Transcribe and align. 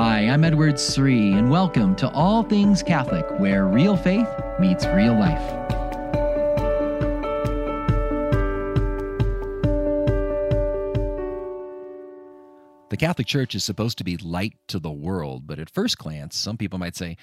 Hi, 0.00 0.28
I'm 0.28 0.44
Edward 0.44 0.78
Sri, 0.78 1.32
and 1.32 1.50
welcome 1.50 1.96
to 1.96 2.08
All 2.10 2.44
Things 2.44 2.84
Catholic, 2.84 3.26
where 3.40 3.66
real 3.66 3.96
faith 3.96 4.28
meets 4.60 4.86
real 4.86 5.18
life. 5.18 5.42
The 12.90 12.96
Catholic 12.96 13.26
Church 13.26 13.56
is 13.56 13.64
supposed 13.64 13.98
to 13.98 14.04
be 14.04 14.16
light 14.16 14.54
to 14.68 14.78
the 14.78 14.92
world, 14.92 15.48
but 15.48 15.58
at 15.58 15.68
first 15.68 15.98
glance, 15.98 16.36
some 16.36 16.56
people 16.56 16.78
might 16.78 16.94
say, 16.94 17.16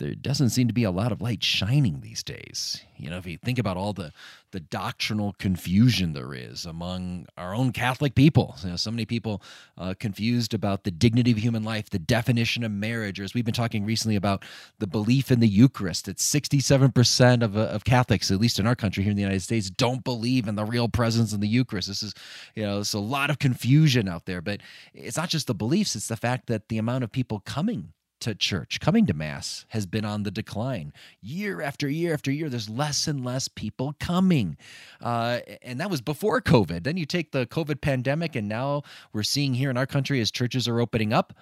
there 0.00 0.14
doesn't 0.14 0.50
seem 0.50 0.66
to 0.66 0.74
be 0.74 0.82
a 0.82 0.90
lot 0.90 1.12
of 1.12 1.20
light 1.20 1.44
shining 1.44 2.00
these 2.00 2.22
days. 2.22 2.82
You 2.96 3.10
know, 3.10 3.18
if 3.18 3.26
you 3.26 3.38
think 3.38 3.58
about 3.58 3.76
all 3.76 3.92
the 3.92 4.12
the 4.50 4.60
doctrinal 4.60 5.36
confusion 5.38 6.12
there 6.12 6.34
is 6.34 6.66
among 6.66 7.26
our 7.36 7.54
own 7.54 7.70
Catholic 7.70 8.16
people, 8.16 8.56
you 8.64 8.70
know, 8.70 8.76
so 8.76 8.90
many 8.90 9.04
people 9.04 9.40
uh, 9.78 9.94
confused 10.00 10.54
about 10.54 10.82
the 10.82 10.90
dignity 10.90 11.30
of 11.30 11.38
human 11.38 11.62
life, 11.62 11.88
the 11.90 12.00
definition 12.00 12.64
of 12.64 12.72
marriage, 12.72 13.20
or 13.20 13.24
as 13.24 13.32
we've 13.32 13.44
been 13.44 13.54
talking 13.54 13.84
recently 13.84 14.16
about 14.16 14.44
the 14.80 14.86
belief 14.86 15.30
in 15.30 15.38
the 15.38 15.46
Eucharist. 15.48 16.06
That 16.06 16.18
sixty-seven 16.18 16.92
percent 16.92 17.42
of 17.42 17.56
uh, 17.56 17.66
of 17.66 17.84
Catholics, 17.84 18.30
at 18.30 18.40
least 18.40 18.58
in 18.58 18.66
our 18.66 18.74
country 18.74 19.04
here 19.04 19.10
in 19.12 19.16
the 19.16 19.22
United 19.22 19.42
States, 19.42 19.70
don't 19.70 20.02
believe 20.02 20.48
in 20.48 20.56
the 20.56 20.64
real 20.64 20.88
presence 20.88 21.32
of 21.32 21.40
the 21.40 21.48
Eucharist. 21.48 21.88
This 21.88 22.02
is, 22.02 22.14
you 22.54 22.64
know, 22.64 22.76
there's 22.76 22.94
a 22.94 22.98
lot 22.98 23.30
of 23.30 23.38
confusion 23.38 24.08
out 24.08 24.24
there. 24.24 24.40
But 24.40 24.62
it's 24.94 25.16
not 25.18 25.28
just 25.28 25.46
the 25.46 25.54
beliefs; 25.54 25.94
it's 25.94 26.08
the 26.08 26.16
fact 26.16 26.46
that 26.46 26.68
the 26.68 26.78
amount 26.78 27.04
of 27.04 27.12
people 27.12 27.40
coming 27.40 27.92
to 28.20 28.34
church, 28.34 28.80
coming 28.80 29.06
to 29.06 29.14
Mass, 29.14 29.64
has 29.68 29.86
been 29.86 30.04
on 30.04 30.22
the 30.22 30.30
decline. 30.30 30.92
Year 31.20 31.60
after 31.60 31.88
year 31.88 32.12
after 32.12 32.30
year, 32.30 32.48
there's 32.48 32.68
less 32.68 33.06
and 33.06 33.24
less 33.24 33.48
people 33.48 33.94
coming. 33.98 34.56
Uh, 35.00 35.40
and 35.62 35.80
that 35.80 35.90
was 35.90 36.00
before 36.00 36.40
COVID. 36.40 36.84
Then 36.84 36.96
you 36.96 37.06
take 37.06 37.32
the 37.32 37.46
COVID 37.46 37.80
pandemic, 37.80 38.36
and 38.36 38.48
now 38.48 38.82
we're 39.12 39.22
seeing 39.22 39.54
here 39.54 39.70
in 39.70 39.76
our 39.76 39.86
country 39.86 40.20
as 40.20 40.30
churches 40.30 40.68
are 40.68 40.80
opening 40.80 41.12
up 41.12 41.34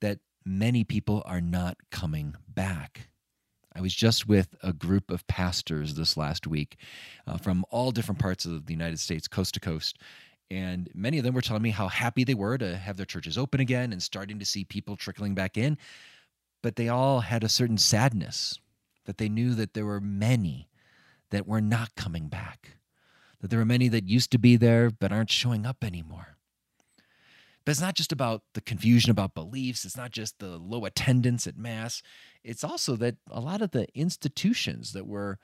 that 0.00 0.18
many 0.44 0.84
people 0.84 1.22
are 1.26 1.40
not 1.40 1.76
coming 1.90 2.34
back. 2.48 3.08
I 3.74 3.80
was 3.80 3.94
just 3.94 4.26
with 4.26 4.56
a 4.62 4.72
group 4.72 5.10
of 5.10 5.26
pastors 5.28 5.94
this 5.94 6.16
last 6.16 6.46
week 6.46 6.78
uh, 7.26 7.36
from 7.36 7.64
all 7.70 7.92
different 7.92 8.18
parts 8.18 8.44
of 8.44 8.66
the 8.66 8.72
United 8.72 8.98
States, 8.98 9.28
coast 9.28 9.54
to 9.54 9.60
coast. 9.60 9.98
And 10.50 10.90
many 10.94 11.18
of 11.18 11.24
them 11.24 11.34
were 11.34 11.42
telling 11.42 11.62
me 11.62 11.70
how 11.70 11.88
happy 11.88 12.24
they 12.24 12.34
were 12.34 12.56
to 12.58 12.76
have 12.76 12.96
their 12.96 13.06
churches 13.06 13.36
open 13.36 13.60
again 13.60 13.92
and 13.92 14.02
starting 14.02 14.38
to 14.38 14.44
see 14.44 14.64
people 14.64 14.96
trickling 14.96 15.34
back 15.34 15.58
in 15.58 15.76
but 16.62 16.76
they 16.76 16.88
all 16.88 17.20
had 17.20 17.44
a 17.44 17.48
certain 17.48 17.78
sadness 17.78 18.58
that 19.04 19.18
they 19.18 19.28
knew 19.28 19.54
that 19.54 19.74
there 19.74 19.86
were 19.86 20.00
many 20.00 20.68
that 21.30 21.46
were 21.46 21.60
not 21.60 21.94
coming 21.94 22.28
back, 22.28 22.76
that 23.40 23.48
there 23.48 23.58
were 23.58 23.64
many 23.64 23.88
that 23.88 24.08
used 24.08 24.30
to 24.32 24.38
be 24.38 24.56
there 24.56 24.90
but 24.90 25.12
aren't 25.12 25.30
showing 25.30 25.64
up 25.64 25.84
anymore. 25.84 26.36
But 27.64 27.72
it's 27.72 27.80
not 27.80 27.96
just 27.96 28.12
about 28.12 28.42
the 28.54 28.62
confusion 28.62 29.10
about 29.10 29.34
beliefs, 29.34 29.84
it's 29.84 29.96
not 29.96 30.10
just 30.10 30.38
the 30.38 30.56
low 30.56 30.86
attendance 30.86 31.46
at 31.46 31.58
Mass, 31.58 32.02
it's 32.42 32.64
also 32.64 32.96
that 32.96 33.16
a 33.30 33.40
lot 33.40 33.60
of 33.60 33.72
the 33.72 33.86
institutions 33.94 34.94
that 34.94 35.06
were 35.06 35.38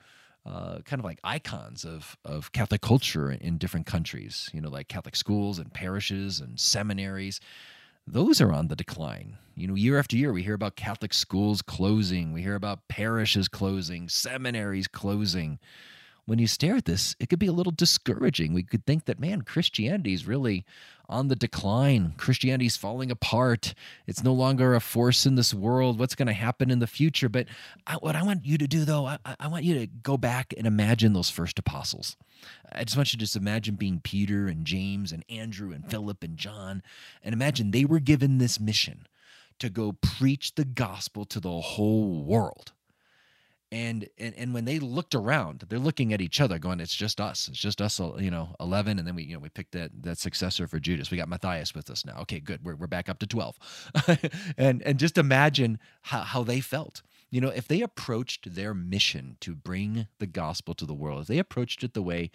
uh, 0.45 0.79
kind 0.85 0.99
of 0.99 1.05
like 1.05 1.19
icons 1.23 1.85
of, 1.85 2.17
of 2.23 2.51
Catholic 2.51 2.81
culture 2.81 3.31
in 3.31 3.57
different 3.57 3.85
countries, 3.85 4.49
you 4.53 4.61
know, 4.61 4.69
like 4.69 4.87
Catholic 4.87 5.15
schools 5.15 5.59
and 5.59 5.73
parishes 5.73 6.39
and 6.39 6.59
seminaries, 6.59 7.39
those 8.07 8.41
are 8.41 8.51
on 8.51 8.67
the 8.67 8.75
decline. 8.75 9.37
You 9.55 9.67
know, 9.67 9.75
year 9.75 9.97
after 9.97 10.17
year, 10.17 10.33
we 10.33 10.43
hear 10.43 10.53
about 10.53 10.75
Catholic 10.75 11.13
schools 11.13 11.61
closing, 11.61 12.33
we 12.33 12.41
hear 12.41 12.55
about 12.55 12.87
parishes 12.87 13.47
closing, 13.47 14.09
seminaries 14.09 14.87
closing. 14.87 15.59
When 16.25 16.39
you 16.39 16.47
stare 16.47 16.75
at 16.75 16.85
this, 16.85 17.15
it 17.19 17.29
could 17.29 17.39
be 17.39 17.47
a 17.47 17.53
little 17.53 17.71
discouraging. 17.71 18.53
We 18.53 18.63
could 18.63 18.85
think 18.85 19.05
that, 19.05 19.19
man, 19.19 19.43
Christianity 19.43 20.13
is 20.13 20.27
really 20.27 20.65
on 21.07 21.27
the 21.27 21.35
decline. 21.35 22.13
Christianity's 22.17 22.77
falling 22.77 23.11
apart. 23.11 23.73
It's 24.07 24.23
no 24.23 24.33
longer 24.33 24.73
a 24.73 24.79
force 24.79 25.25
in 25.25 25.35
this 25.35 25.53
world. 25.53 25.99
What's 25.99 26.15
going 26.15 26.27
to 26.27 26.33
happen 26.33 26.71
in 26.71 26.79
the 26.79 26.87
future? 26.87 27.29
But 27.29 27.47
I, 27.85 27.95
what 27.95 28.15
I 28.15 28.23
want 28.23 28.45
you 28.45 28.57
to 28.57 28.67
do, 28.67 28.85
though, 28.85 29.05
I, 29.05 29.17
I 29.39 29.47
want 29.47 29.63
you 29.63 29.79
to 29.79 29.87
go 29.87 30.17
back 30.17 30.53
and 30.57 30.65
imagine 30.65 31.13
those 31.13 31.29
first 31.29 31.59
apostles. 31.59 32.17
I 32.71 32.83
just 32.83 32.97
want 32.97 33.13
you 33.13 33.17
to 33.17 33.23
just 33.25 33.35
imagine 33.35 33.75
being 33.75 33.99
Peter 33.99 34.47
and 34.47 34.65
James 34.65 35.11
and 35.11 35.23
Andrew 35.29 35.71
and 35.71 35.89
Philip 35.89 36.23
and 36.23 36.37
John, 36.37 36.83
and 37.23 37.33
imagine 37.33 37.71
they 37.71 37.85
were 37.85 37.99
given 37.99 38.37
this 38.37 38.59
mission 38.59 39.07
to 39.59 39.69
go 39.69 39.93
preach 39.93 40.55
the 40.55 40.65
gospel 40.65 41.25
to 41.25 41.39
the 41.39 41.61
whole 41.61 42.23
world 42.23 42.73
and, 43.71 44.07
and 44.17 44.33
and 44.37 44.53
when 44.53 44.65
they 44.65 44.79
looked 44.79 45.15
around 45.15 45.65
they're 45.67 45.79
looking 45.79 46.13
at 46.13 46.21
each 46.21 46.39
other 46.39 46.59
going 46.59 46.79
it's 46.79 46.95
just 46.95 47.19
us. 47.19 47.47
It's 47.47 47.59
just 47.59 47.81
us 47.81 47.99
uh, 47.99 48.15
you 48.17 48.31
know 48.31 48.55
11 48.59 48.99
and 48.99 49.07
then 49.07 49.15
we 49.15 49.23
you 49.23 49.33
know 49.33 49.39
we 49.39 49.49
picked 49.49 49.71
that 49.73 49.91
that 50.03 50.17
successor 50.17 50.67
for 50.67 50.79
judas. 50.79 51.11
We 51.11 51.17
got 51.17 51.29
matthias 51.29 51.73
with 51.73 51.89
us 51.89 52.05
now. 52.05 52.17
Okay 52.21 52.39
good. 52.39 52.63
We're, 52.63 52.75
we're 52.75 52.87
back 52.87 53.09
up 53.09 53.19
to 53.19 53.27
12 53.27 53.57
and 54.57 54.81
and 54.83 54.99
just 54.99 55.17
imagine 55.17 55.79
how, 56.03 56.21
how 56.21 56.43
they 56.43 56.61
felt. 56.61 57.01
You 57.31 57.41
know 57.41 57.49
if 57.49 57.67
they 57.67 57.81
approached 57.81 58.55
their 58.55 58.73
mission 58.73 59.37
to 59.41 59.55
bring 59.55 60.07
the 60.19 60.27
gospel 60.27 60.73
to 60.75 60.85
the 60.85 60.93
world 60.93 61.21
if 61.21 61.27
they 61.27 61.39
approached 61.39 61.83
it 61.83 61.93
the 61.93 62.03
way 62.03 62.31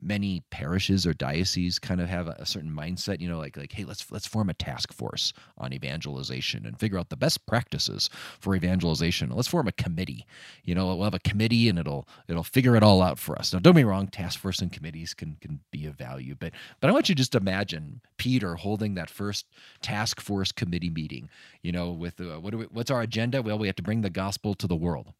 many 0.00 0.42
parishes 0.50 1.06
or 1.06 1.14
dioceses 1.14 1.78
kind 1.78 2.00
of 2.00 2.08
have 2.08 2.28
a, 2.28 2.44
certain 2.44 2.70
mindset 2.70 3.20
you 3.20 3.28
know 3.28 3.38
like 3.38 3.56
like 3.56 3.72
hey 3.72 3.84
let's 3.84 4.10
let's 4.10 4.26
form 4.26 4.50
a 4.50 4.54
task 4.54 4.92
force 4.92 5.32
on 5.56 5.72
evangelization 5.72 6.66
and 6.66 6.78
figure 6.78 6.98
out 6.98 7.08
the 7.08 7.16
best 7.16 7.46
practices 7.46 8.10
for 8.40 8.54
evangelization. 8.54 9.30
Let's 9.30 9.48
form 9.48 9.66
a 9.66 9.72
committee. 9.72 10.26
You 10.64 10.74
know 10.74 10.86
we'll 10.86 11.04
have 11.04 11.14
a 11.14 11.18
committee 11.20 11.68
and 11.68 11.78
it'll 11.78 12.06
it'll 12.28 12.44
figure 12.44 12.76
it 12.76 12.82
all 12.82 13.02
out 13.02 13.18
for 13.18 13.38
us. 13.38 13.52
Now 13.52 13.60
don't 13.60 13.74
be 13.74 13.84
wrong 13.84 14.08
task 14.08 14.38
force 14.40 14.60
and 14.60 14.72
committees 14.72 15.14
can 15.14 15.36
can 15.40 15.60
be 15.70 15.86
of 15.86 15.94
value 15.96 16.34
but 16.38 16.52
but 16.80 16.90
i 16.90 16.92
want 16.92 17.08
you 17.08 17.14
to 17.14 17.18
just 17.18 17.34
imagine 17.34 18.00
peter 18.16 18.54
holding 18.54 18.94
that 18.94 19.10
first 19.10 19.46
task 19.82 20.20
force 20.20 20.52
committee 20.52 20.90
meeting 20.90 21.28
you 21.62 21.72
know 21.72 21.90
with 21.90 22.20
uh, 22.20 22.38
what 22.40 22.50
do 22.50 22.58
we, 22.58 22.64
what's 22.66 22.90
our 22.90 23.02
agenda? 23.02 23.42
Well 23.42 23.58
we 23.58 23.66
have 23.66 23.76
to 23.76 23.82
bring 23.82 24.02
the 24.02 24.10
gospel 24.10 24.54
to 24.54 24.66
the 24.66 24.76
world 24.76 25.12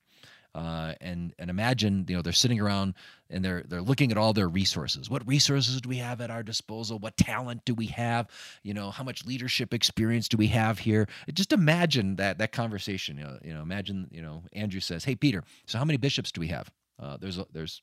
uh, 0.55 0.95
and 1.01 1.35
and 1.39 1.51
imagine 1.51 2.05
you 2.09 2.15
know 2.15 2.23
they're 2.23 2.33
sitting 2.33 2.61
around 2.61 2.95
and 3.31 3.45
they're 3.45 3.65
they're 3.67 3.83
looking 3.83 4.13
at 4.13 4.19
all 4.19 4.33
their 4.33 4.49
resources. 4.49 5.11
What 5.11 5.27
resources 5.27 5.81
do 5.81 5.89
we 5.89 5.97
have 5.97 6.21
at 6.21 6.31
our 6.31 6.43
disposal? 6.43 6.99
What 6.99 7.17
talent 7.17 7.65
do 7.65 7.75
we 7.75 7.87
have? 7.87 8.29
You 8.63 8.75
know, 8.75 8.91
how 8.91 9.03
much 9.03 9.27
leadership 9.27 9.75
experience 9.75 10.29
do 10.29 10.37
we 10.37 10.47
have 10.49 10.79
here? 10.79 11.09
Just 11.33 11.53
imagine 11.53 12.17
that 12.17 12.39
that 12.39 12.53
conversation. 12.53 13.19
You 13.19 13.25
know, 13.25 13.39
you 13.43 13.55
know 13.55 13.63
imagine 13.63 14.09
you 14.11 14.23
know 14.23 14.45
Andrew 14.53 14.81
says, 14.81 15.05
"Hey 15.05 15.17
Peter, 15.17 15.43
so 15.67 15.79
how 15.79 15.85
many 15.85 15.97
bishops 15.97 16.31
do 16.31 16.41
we 16.41 16.49
have?" 16.49 16.71
Uh, 16.99 17.17
there's 17.17 17.39
there's 17.53 17.83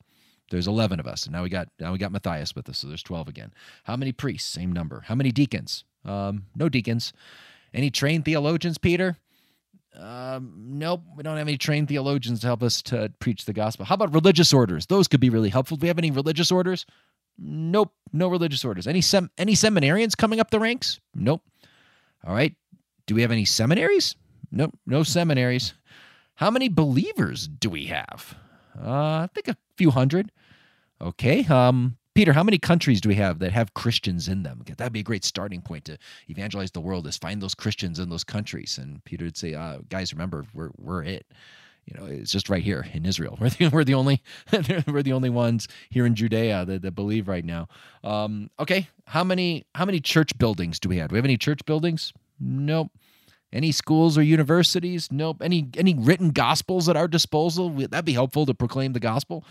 there's 0.49 0.67
11 0.67 0.99
of 0.99 1.07
us 1.07 1.25
and 1.25 1.33
now 1.33 1.43
we 1.43 1.49
got 1.49 1.69
now 1.79 1.91
we 1.93 1.97
got 1.97 2.11
matthias 2.11 2.55
with 2.55 2.67
us 2.67 2.79
so 2.79 2.87
there's 2.87 3.01
12 3.03 3.29
again 3.29 3.53
how 3.85 3.95
many 3.95 4.11
priests 4.11 4.51
same 4.51 4.71
number 4.71 5.03
how 5.07 5.15
many 5.15 5.31
deacons 5.31 5.85
um, 6.03 6.45
no 6.55 6.67
deacons 6.67 7.13
any 7.73 7.89
trained 7.89 8.25
theologians 8.25 8.77
peter 8.77 9.17
um, 9.97 10.53
nope, 10.57 11.03
we 11.15 11.23
don't 11.23 11.37
have 11.37 11.47
any 11.47 11.57
trained 11.57 11.87
theologians 11.87 12.39
to 12.41 12.47
help 12.47 12.63
us 12.63 12.81
to 12.83 13.11
preach 13.19 13.45
the 13.45 13.53
gospel. 13.53 13.85
How 13.85 13.95
about 13.95 14.13
religious 14.13 14.53
orders? 14.53 14.85
Those 14.85 15.07
could 15.07 15.19
be 15.19 15.29
really 15.29 15.49
helpful. 15.49 15.77
Do 15.77 15.83
we 15.83 15.87
have 15.87 15.97
any 15.97 16.11
religious 16.11 16.51
orders? 16.51 16.85
Nope, 17.37 17.93
no 18.13 18.27
religious 18.27 18.63
orders. 18.63 18.87
Any 18.87 19.01
sem- 19.01 19.31
any 19.37 19.53
seminarians 19.53 20.15
coming 20.15 20.39
up 20.39 20.51
the 20.51 20.59
ranks? 20.59 20.99
Nope. 21.15 21.41
All 22.25 22.33
right. 22.33 22.55
Do 23.07 23.15
we 23.15 23.21
have 23.21 23.31
any 23.31 23.45
seminaries? 23.45 24.15
Nope, 24.51 24.77
no 24.85 25.03
seminaries. 25.03 25.73
How 26.35 26.51
many 26.51 26.69
believers 26.69 27.47
do 27.47 27.69
we 27.69 27.85
have? 27.87 28.35
Uh, 28.79 28.89
I 29.23 29.29
think 29.33 29.47
a 29.47 29.57
few 29.77 29.91
hundred. 29.91 30.31
Okay. 31.01 31.45
Um, 31.45 31.97
Peter, 32.13 32.33
how 32.33 32.43
many 32.43 32.57
countries 32.57 32.99
do 32.99 33.07
we 33.07 33.15
have 33.15 33.39
that 33.39 33.53
have 33.53 33.73
Christians 33.73 34.27
in 34.27 34.43
them? 34.43 34.63
That'd 34.77 34.91
be 34.91 34.99
a 34.99 35.03
great 35.03 35.23
starting 35.23 35.61
point 35.61 35.85
to 35.85 35.97
evangelize 36.29 36.71
the 36.71 36.81
world. 36.81 37.07
Is 37.07 37.17
find 37.17 37.41
those 37.41 37.55
Christians 37.55 37.99
in 37.99 38.09
those 38.09 38.25
countries. 38.25 38.77
And 38.77 39.03
Peter 39.05 39.25
would 39.25 39.37
say, 39.37 39.53
uh, 39.53 39.77
"Guys, 39.89 40.13
remember, 40.13 40.45
we're 40.53 40.71
we're 40.77 41.03
it. 41.03 41.25
You 41.85 41.99
know, 41.99 42.05
it's 42.05 42.31
just 42.31 42.49
right 42.49 42.61
here 42.61 42.85
in 42.93 43.05
Israel. 43.05 43.37
We're 43.41 43.49
the, 43.49 43.69
we're 43.69 43.83
the 43.83 43.95
only 43.95 44.21
we're 44.87 45.01
the 45.01 45.13
only 45.13 45.31
ones 45.31 45.67
here 45.89 46.05
in 46.05 46.13
Judea 46.13 46.63
that, 46.65 46.83
that 46.83 46.91
believe 46.91 47.27
right 47.27 47.43
now. 47.43 47.67
Um, 48.03 48.51
okay, 48.59 48.87
how 49.05 49.23
many 49.23 49.65
how 49.73 49.85
many 49.85 49.99
church 49.99 50.37
buildings 50.37 50.79
do 50.79 50.89
we 50.89 50.97
have? 50.97 51.09
Do 51.09 51.13
we 51.13 51.17
have 51.17 51.25
any 51.25 51.37
church 51.37 51.65
buildings? 51.65 52.13
Nope. 52.39 52.91
Any 53.51 53.71
schools 53.71 54.15
or 54.15 54.21
universities? 54.21 55.11
Nope. 55.11 55.41
Any 55.41 55.69
any 55.75 55.95
written 55.95 56.29
gospels 56.29 56.87
at 56.87 56.95
our 56.95 57.07
disposal? 57.07 57.69
That'd 57.69 58.05
be 58.05 58.13
helpful 58.13 58.45
to 58.45 58.53
proclaim 58.53 58.93
the 58.93 58.99
gospel. 58.99 59.43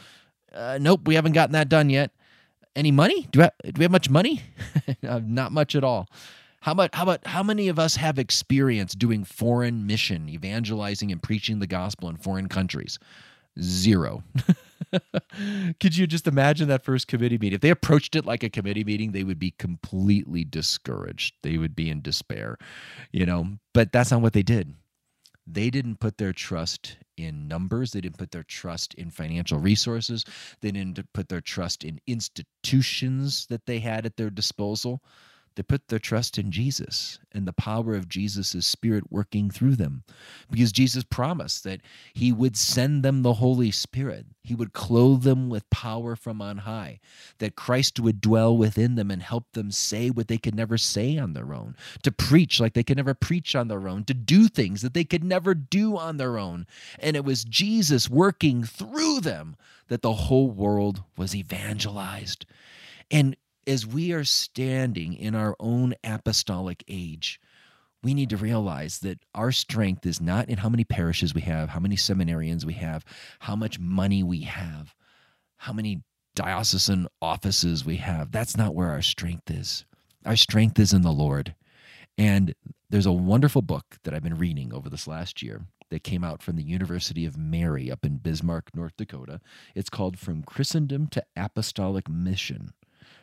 Uh, 0.54 0.78
nope, 0.80 1.06
we 1.06 1.16
haven't 1.16 1.32
gotten 1.32 1.52
that 1.52 1.68
done 1.68 1.90
yet 1.90 2.12
any 2.76 2.90
money? 2.90 3.28
Do 3.30 3.40
we 3.40 3.42
have, 3.42 3.52
do 3.64 3.78
we 3.78 3.84
have 3.84 3.92
much 3.92 4.10
money? 4.10 4.42
Uh, 5.06 5.20
not 5.24 5.50
much 5.50 5.74
at 5.74 5.82
all. 5.82 6.08
How 6.60 6.72
about 6.72 6.94
how 6.94 7.04
about 7.04 7.26
how 7.26 7.42
many 7.42 7.68
of 7.68 7.78
us 7.78 7.96
have 7.96 8.18
experience 8.18 8.94
doing 8.94 9.24
foreign 9.24 9.86
mission, 9.86 10.28
evangelizing 10.28 11.10
and 11.10 11.22
preaching 11.22 11.58
the 11.58 11.66
gospel 11.66 12.08
in 12.10 12.16
foreign 12.16 12.48
countries? 12.48 12.98
Zero. 13.60 14.22
Could 15.80 15.96
you 15.96 16.06
just 16.06 16.26
imagine 16.26 16.68
that 16.68 16.84
first 16.84 17.08
committee 17.08 17.38
meeting? 17.38 17.56
If 17.56 17.60
they 17.62 17.70
approached 17.70 18.14
it 18.14 18.26
like 18.26 18.42
a 18.42 18.50
committee 18.50 18.84
meeting, 18.84 19.12
they 19.12 19.24
would 19.24 19.38
be 19.38 19.52
completely 19.52 20.44
discouraged. 20.44 21.34
They 21.42 21.56
would 21.56 21.74
be 21.74 21.88
in 21.88 22.02
despair, 22.02 22.58
you 23.10 23.24
know. 23.24 23.58
But 23.72 23.92
that's 23.92 24.10
not 24.10 24.20
what 24.20 24.34
they 24.34 24.42
did. 24.42 24.74
They 25.46 25.70
didn't 25.70 26.00
put 26.00 26.18
their 26.18 26.32
trust 26.32 26.98
in 27.24 27.48
numbers. 27.48 27.92
They 27.92 28.00
didn't 28.00 28.18
put 28.18 28.30
their 28.30 28.42
trust 28.42 28.94
in 28.94 29.10
financial 29.10 29.58
resources. 29.58 30.24
They 30.60 30.70
didn't 30.70 31.00
put 31.12 31.28
their 31.28 31.40
trust 31.40 31.84
in 31.84 32.00
institutions 32.06 33.46
that 33.46 33.66
they 33.66 33.78
had 33.78 34.06
at 34.06 34.16
their 34.16 34.30
disposal. 34.30 35.02
They 35.56 35.62
put 35.64 35.88
their 35.88 35.98
trust 35.98 36.38
in 36.38 36.52
Jesus 36.52 37.18
and 37.32 37.46
the 37.46 37.52
power 37.52 37.94
of 37.94 38.08
Jesus' 38.08 38.64
Spirit 38.64 39.10
working 39.10 39.50
through 39.50 39.76
them. 39.76 40.04
Because 40.50 40.72
Jesus 40.72 41.04
promised 41.04 41.64
that 41.64 41.80
He 42.14 42.32
would 42.32 42.56
send 42.56 43.02
them 43.02 43.22
the 43.22 43.34
Holy 43.34 43.70
Spirit, 43.70 44.26
He 44.42 44.54
would 44.54 44.72
clothe 44.72 45.22
them 45.22 45.48
with 45.48 45.68
power 45.70 46.14
from 46.14 46.40
on 46.40 46.58
high, 46.58 47.00
that 47.38 47.56
Christ 47.56 47.98
would 47.98 48.20
dwell 48.20 48.56
within 48.56 48.94
them 48.94 49.10
and 49.10 49.22
help 49.22 49.52
them 49.52 49.70
say 49.70 50.08
what 50.08 50.28
they 50.28 50.38
could 50.38 50.54
never 50.54 50.78
say 50.78 51.18
on 51.18 51.32
their 51.32 51.52
own, 51.52 51.76
to 52.04 52.12
preach 52.12 52.60
like 52.60 52.74
they 52.74 52.84
could 52.84 52.96
never 52.96 53.14
preach 53.14 53.56
on 53.56 53.68
their 53.68 53.88
own, 53.88 54.04
to 54.04 54.14
do 54.14 54.48
things 54.48 54.82
that 54.82 54.94
they 54.94 55.04
could 55.04 55.24
never 55.24 55.54
do 55.54 55.96
on 55.96 56.16
their 56.16 56.38
own. 56.38 56.66
And 56.98 57.16
it 57.16 57.24
was 57.24 57.44
Jesus 57.44 58.08
working 58.08 58.62
through 58.62 59.20
them 59.20 59.56
that 59.88 60.02
the 60.02 60.12
whole 60.12 60.50
world 60.50 61.02
was 61.16 61.34
evangelized. 61.34 62.46
And 63.10 63.36
as 63.70 63.86
we 63.86 64.12
are 64.12 64.24
standing 64.24 65.14
in 65.14 65.36
our 65.36 65.54
own 65.60 65.94
apostolic 66.02 66.82
age, 66.88 67.40
we 68.02 68.14
need 68.14 68.28
to 68.28 68.36
realize 68.36 68.98
that 68.98 69.20
our 69.32 69.52
strength 69.52 70.04
is 70.04 70.20
not 70.20 70.48
in 70.48 70.58
how 70.58 70.68
many 70.68 70.82
parishes 70.82 71.34
we 71.34 71.42
have, 71.42 71.68
how 71.68 71.78
many 71.78 71.94
seminarians 71.94 72.64
we 72.64 72.72
have, 72.72 73.04
how 73.38 73.54
much 73.54 73.78
money 73.78 74.24
we 74.24 74.40
have, 74.40 74.92
how 75.56 75.72
many 75.72 76.02
diocesan 76.34 77.06
offices 77.22 77.84
we 77.84 77.96
have. 77.98 78.32
That's 78.32 78.56
not 78.56 78.74
where 78.74 78.90
our 78.90 79.02
strength 79.02 79.48
is. 79.48 79.84
Our 80.24 80.36
strength 80.36 80.80
is 80.80 80.92
in 80.92 81.02
the 81.02 81.12
Lord. 81.12 81.54
And 82.18 82.56
there's 82.88 83.06
a 83.06 83.12
wonderful 83.12 83.62
book 83.62 83.98
that 84.02 84.12
I've 84.12 84.24
been 84.24 84.36
reading 84.36 84.74
over 84.74 84.90
this 84.90 85.06
last 85.06 85.44
year 85.44 85.62
that 85.90 86.02
came 86.02 86.24
out 86.24 86.42
from 86.42 86.56
the 86.56 86.64
University 86.64 87.24
of 87.24 87.38
Mary 87.38 87.88
up 87.88 88.04
in 88.04 88.16
Bismarck, 88.16 88.74
North 88.74 88.96
Dakota. 88.96 89.40
It's 89.76 89.90
called 89.90 90.18
From 90.18 90.42
Christendom 90.42 91.06
to 91.08 91.22
Apostolic 91.36 92.08
Mission 92.08 92.72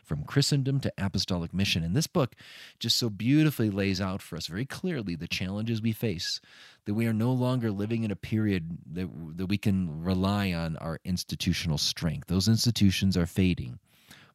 from 0.07 0.23
Christendom 0.23 0.79
to 0.79 0.93
Apostolic 0.97 1.53
Mission. 1.53 1.83
And 1.83 1.95
this 1.95 2.07
book 2.07 2.35
just 2.79 2.97
so 2.97 3.09
beautifully 3.09 3.69
lays 3.69 3.99
out 3.99 4.21
for 4.21 4.37
us 4.37 4.47
very 4.47 4.65
clearly 4.65 5.15
the 5.15 5.27
challenges 5.27 5.81
we 5.81 5.91
face, 5.91 6.39
that 6.85 6.93
we 6.93 7.05
are 7.05 7.13
no 7.13 7.31
longer 7.31 7.71
living 7.71 8.03
in 8.03 8.11
a 8.11 8.15
period 8.15 8.77
that, 8.93 9.09
that 9.37 9.47
we 9.47 9.57
can 9.57 10.03
rely 10.03 10.53
on 10.53 10.77
our 10.77 10.99
institutional 11.03 11.77
strength. 11.77 12.27
Those 12.27 12.47
institutions 12.47 13.17
are 13.17 13.25
fading. 13.25 13.79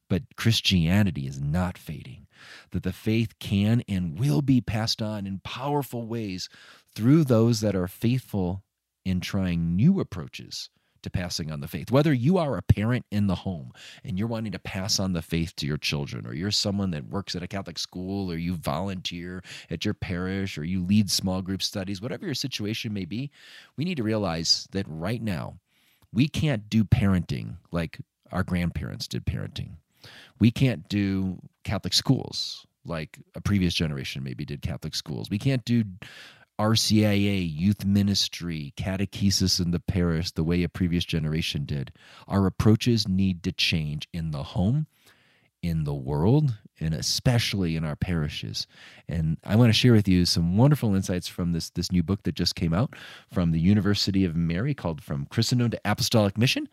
But 0.09 0.37
Christianity 0.37 1.27
is 1.27 1.41
not 1.41 1.79
fading, 1.79 2.27
that 2.73 2.83
the 2.83 2.93
faith 2.93 3.39
can 3.39 3.83
and 3.89 4.19
will 4.19 4.43
be 4.43 4.61
passed 4.61 5.01
on 5.01 5.27
in 5.27 5.41
powerful 5.43 6.07
ways 6.07 6.51
through 6.95 7.25
those 7.25 7.61
that 7.61 7.75
are 7.75 7.89
faithful 7.89 8.63
in 9.07 9.21
trying 9.21 9.75
new 9.75 10.01
approaches 10.01 10.69
to 11.03 11.11
passing 11.11 11.51
on 11.51 11.61
the 11.61 11.69
faith. 11.69 11.91
Whether 11.91 12.13
you 12.13 12.39
are 12.39 12.57
a 12.57 12.63
parent 12.63 13.07
in 13.11 13.27
the 13.27 13.35
home 13.35 13.73
and 14.05 14.19
you're 14.19 14.29
wanting 14.29 14.53
to 14.53 14.59
pass 14.59 14.99
on 14.99 15.13
the 15.13 15.23
faith 15.23 15.55
to 15.57 15.67
your 15.67 15.77
children, 15.77 16.27
or 16.27 16.35
you're 16.35 16.51
someone 16.51 16.91
that 16.93 17.09
works 17.09 17.35
at 17.35 17.43
a 17.43 17.49
Catholic 17.49 17.79
school, 17.79 18.31
or 18.31 18.37
you 18.37 18.55
volunteer 18.55 19.43
at 19.71 19.85
your 19.85 19.95
parish, 19.95 20.57
or 20.59 20.65
you 20.65 20.85
lead 20.85 21.11
small 21.11 21.43
group 21.43 21.63
studies, 21.63 22.01
whatever 22.01 22.25
your 22.25 22.35
situation 22.35 22.93
may 22.93 23.05
be, 23.05 23.31
we 23.77 23.85
need 23.85 23.97
to 23.97 24.03
realize 24.03 24.69
that 24.73 24.87
right 24.89 25.23
now 25.23 25.59
we 26.13 26.29
can't 26.29 26.69
do 26.69 26.85
parenting 26.85 27.57
like 27.71 28.01
our 28.31 28.43
grandparents 28.43 29.07
did 29.07 29.25
parenting. 29.25 29.73
We 30.39 30.51
can't 30.51 30.89
do 30.89 31.39
Catholic 31.65 31.93
schools 31.93 32.67
like 32.85 33.19
a 33.35 33.41
previous 33.41 33.75
generation 33.75 34.23
maybe 34.23 34.45
did 34.45 34.63
Catholic 34.63 34.95
schools. 34.95 35.31
We 35.31 35.39
can't 35.39 35.65
do 35.65 35.85
RCIA, 36.59 37.49
youth 37.51 37.85
ministry, 37.85 38.73
catechesis 38.77 39.61
in 39.61 39.71
the 39.71 39.81
parish, 39.81 40.31
the 40.31 40.45
way 40.45 40.63
a 40.63 40.69
previous 40.69 41.05
generation 41.05 41.65
did. 41.65 41.93
Our 42.29 42.47
approaches 42.47 43.09
need 43.09 43.43
to 43.45 43.53
change 43.53 44.09
in 44.13 44.31
the 44.31 44.43
home, 44.43 44.87
in 45.63 45.85
the 45.85 45.95
world, 45.95 46.59
and 46.81 46.95
especially 46.95 47.77
in 47.77 47.85
our 47.85 47.97
parishes. 47.97 48.67
And 49.09 49.39
I 49.45 49.57
want 49.57 49.71
to 49.71 49.79
share 49.79 49.93
with 49.93 50.09
you 50.09 50.25
some 50.25 50.57
wonderful 50.57 50.95
insights 50.95 51.29
from 51.29 51.53
this, 51.53 51.71
this 51.71 51.93
new 51.93 52.03
book 52.03 52.25
that 52.25 52.35
just 52.35 52.55
came 52.55 52.75
out 52.75 52.95
from 53.33 53.53
the 53.53 53.61
University 53.61 54.25
of 54.25 54.37
Mary 54.37 54.75
called 54.75 55.03
From 55.03 55.27
Christendom 55.27 55.71
to 55.71 55.81
Apostolic 55.85 56.37
Mission. 56.37 56.69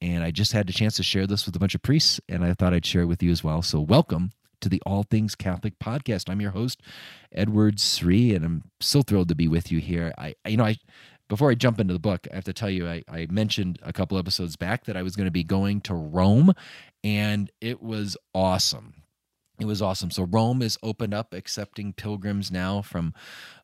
And 0.00 0.22
I 0.22 0.30
just 0.30 0.52
had 0.52 0.68
the 0.68 0.72
chance 0.72 0.96
to 0.96 1.02
share 1.02 1.26
this 1.26 1.44
with 1.44 1.56
a 1.56 1.58
bunch 1.58 1.74
of 1.74 1.82
priests, 1.82 2.20
and 2.28 2.44
I 2.44 2.54
thought 2.54 2.72
I'd 2.72 2.86
share 2.86 3.02
it 3.02 3.06
with 3.06 3.22
you 3.22 3.32
as 3.32 3.42
well. 3.42 3.62
So, 3.62 3.80
welcome 3.80 4.30
to 4.60 4.68
the 4.68 4.82
All 4.86 5.02
Things 5.02 5.34
Catholic 5.34 5.78
podcast. 5.78 6.30
I'm 6.30 6.40
your 6.40 6.52
host, 6.52 6.80
Edward 7.32 7.80
Sri, 7.80 8.34
and 8.34 8.44
I'm 8.44 8.62
so 8.80 9.02
thrilled 9.02 9.28
to 9.28 9.34
be 9.34 9.48
with 9.48 9.70
you 9.72 9.78
here. 9.80 10.12
I, 10.18 10.34
you 10.46 10.56
know, 10.56 10.64
I 10.64 10.76
before 11.28 11.50
I 11.50 11.54
jump 11.54 11.78
into 11.78 11.92
the 11.92 12.00
book, 12.00 12.26
I 12.32 12.36
have 12.36 12.44
to 12.44 12.54
tell 12.54 12.70
you, 12.70 12.88
I, 12.88 13.02
I 13.06 13.26
mentioned 13.30 13.78
a 13.82 13.92
couple 13.92 14.16
episodes 14.16 14.56
back 14.56 14.86
that 14.86 14.96
I 14.96 15.02
was 15.02 15.14
going 15.14 15.26
to 15.26 15.30
be 15.30 15.44
going 15.44 15.82
to 15.82 15.94
Rome, 15.94 16.54
and 17.04 17.50
it 17.60 17.82
was 17.82 18.16
awesome 18.34 18.94
it 19.58 19.66
was 19.66 19.82
awesome. 19.82 20.10
So 20.10 20.24
Rome 20.24 20.62
is 20.62 20.78
opened 20.82 21.14
up, 21.14 21.34
accepting 21.34 21.92
pilgrims 21.92 22.50
now 22.50 22.80
from 22.80 23.12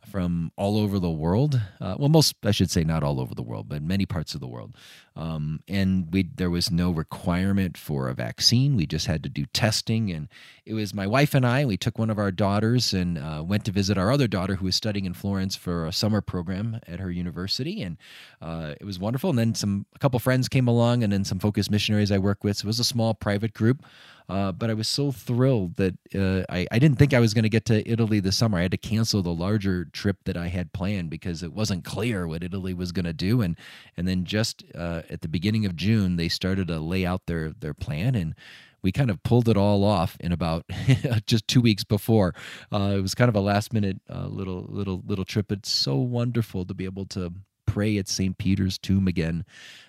from 0.07 0.53
all 0.57 0.79
over 0.79 0.99
the 0.99 1.11
world. 1.11 1.61
Uh, 1.81 1.97
well, 1.99 2.09
most 2.09 2.37
I 2.45 2.51
should 2.51 2.71
say 2.71 2.85
not 2.85 3.03
all 3.03 3.21
over 3.21 3.35
the 3.35 3.43
world, 3.43 3.69
but 3.69 3.83
many 3.83 4.07
parts 4.07 4.35
of 4.35 4.41
the 4.41 4.47
world. 4.47 4.75
Um, 5.17 5.61
and 5.69 6.13
we 6.13 6.25
there 6.25 6.51
was 6.51 6.71
no 6.71 6.91
requirement 6.91 7.79
for 7.79 8.09
a 8.09 8.15
vaccine. 8.15 8.77
We 8.77 8.87
just 8.87 9.07
had 9.07 9.23
to 9.23 9.29
do 9.29 9.47
testing, 9.47 10.11
and 10.11 10.29
it 10.67 10.75
was 10.75 10.93
my 10.93 11.07
wife 11.07 11.35
and 11.35 11.47
I. 11.47 11.65
We 11.65 11.77
took 11.77 11.99
one 11.99 12.11
of 12.11 12.19
our 12.19 12.31
daughters 12.31 12.93
and 12.93 13.19
uh, 13.19 13.43
went 13.47 13.65
to 13.67 13.73
visit 13.73 13.97
our 13.97 14.11
other 14.11 14.27
daughter 14.27 14.57
who 14.57 14.65
was 14.65 14.75
studying 14.75 15.05
in 15.05 15.15
Florence 15.15 15.55
for 15.55 15.87
a 15.87 15.93
summer 15.93 16.21
program 16.21 16.81
at 16.87 16.99
her 16.99 17.11
university, 17.11 17.83
and 17.83 17.97
uh, 18.43 18.75
it 18.81 18.85
was 18.85 18.99
wonderful. 18.99 19.31
And 19.31 19.39
then 19.39 19.55
some 19.55 19.87
a 19.95 19.99
couple 19.99 20.19
friends 20.19 20.49
came 20.49 20.67
along, 20.67 21.05
and 21.05 21.13
then 21.13 21.25
some 21.25 21.39
focus 21.39 21.71
missionaries 21.71 22.11
I 22.11 22.19
work 22.19 22.43
with. 22.43 22.57
So 22.57 22.67
it 22.67 22.67
was 22.67 22.81
a 22.81 22.85
small 22.85 23.15
private 23.15 23.55
group. 23.55 23.85
Uh, 24.29 24.53
but 24.53 24.71
I 24.71 24.75
was 24.75 24.89
so 24.89 25.13
thrilled 25.13 25.77
that 25.77 25.95
uh, 26.15 26.45
I, 26.49 26.67
I 26.73 26.79
didn't 26.79 26.99
think 26.99 27.13
I 27.13 27.21
was 27.21 27.35
going 27.35 27.43
to 27.43 27.51
get 27.51 27.67
to 27.67 27.87
Italy 27.89 28.21
this 28.21 28.37
summer. 28.37 28.59
I 28.59 28.63
had 28.63 28.71
to 28.71 28.79
cancel 28.79 29.23
the 29.23 29.35
larger 29.35 29.85
trip 29.95 30.19
that 30.25 30.37
I 30.37 30.49
had 30.49 30.75
planned 30.75 31.11
because 31.11 31.43
it 31.43 31.55
wasn't 31.55 31.85
clear 31.85 32.27
what 32.29 32.45
Italy 32.45 32.75
was 32.75 32.93
going 32.93 33.07
to 33.07 33.15
do. 33.15 33.41
And 33.41 33.57
and 33.97 34.07
then 34.07 34.25
just 34.25 34.65
uh, 34.75 35.03
at 35.09 35.23
the 35.23 35.29
beginning 35.29 35.65
of 35.65 35.77
June, 35.77 36.17
they 36.17 36.29
started 36.29 36.69
to 36.69 36.79
lay 36.81 37.07
out 37.07 37.27
their 37.27 37.53
their 37.53 37.75
plan 37.75 38.15
and. 38.15 38.35
We 38.83 38.93
kind 38.93 39.09
of 39.09 39.23
pulled 39.23 39.49
it 39.49 39.57
all 39.57 39.83
off 39.83 40.15
in 40.21 40.31
about 40.31 40.67
just 41.27 41.49
two 41.49 41.63
weeks 41.63 41.85
before. 41.85 42.35
Uh, 42.71 42.97
it 42.99 43.01
was 43.01 43.15
kind 43.15 43.31
of 43.31 43.35
a 43.35 43.41
last 43.41 43.73
minute 43.73 43.99
uh, 44.15 44.27
little 44.27 44.67
little 44.69 45.03
little 45.07 45.25
trip. 45.25 45.51
It's 45.51 45.71
so 45.71 45.97
wonderful 45.97 46.67
to 46.67 46.75
be 46.75 46.85
able 46.85 47.07
to 47.07 47.33
pray 47.67 47.99
at 47.99 48.09
St. 48.09 48.39
Peter's 48.39 48.79
tomb 48.79 49.09
again. 49.09 49.47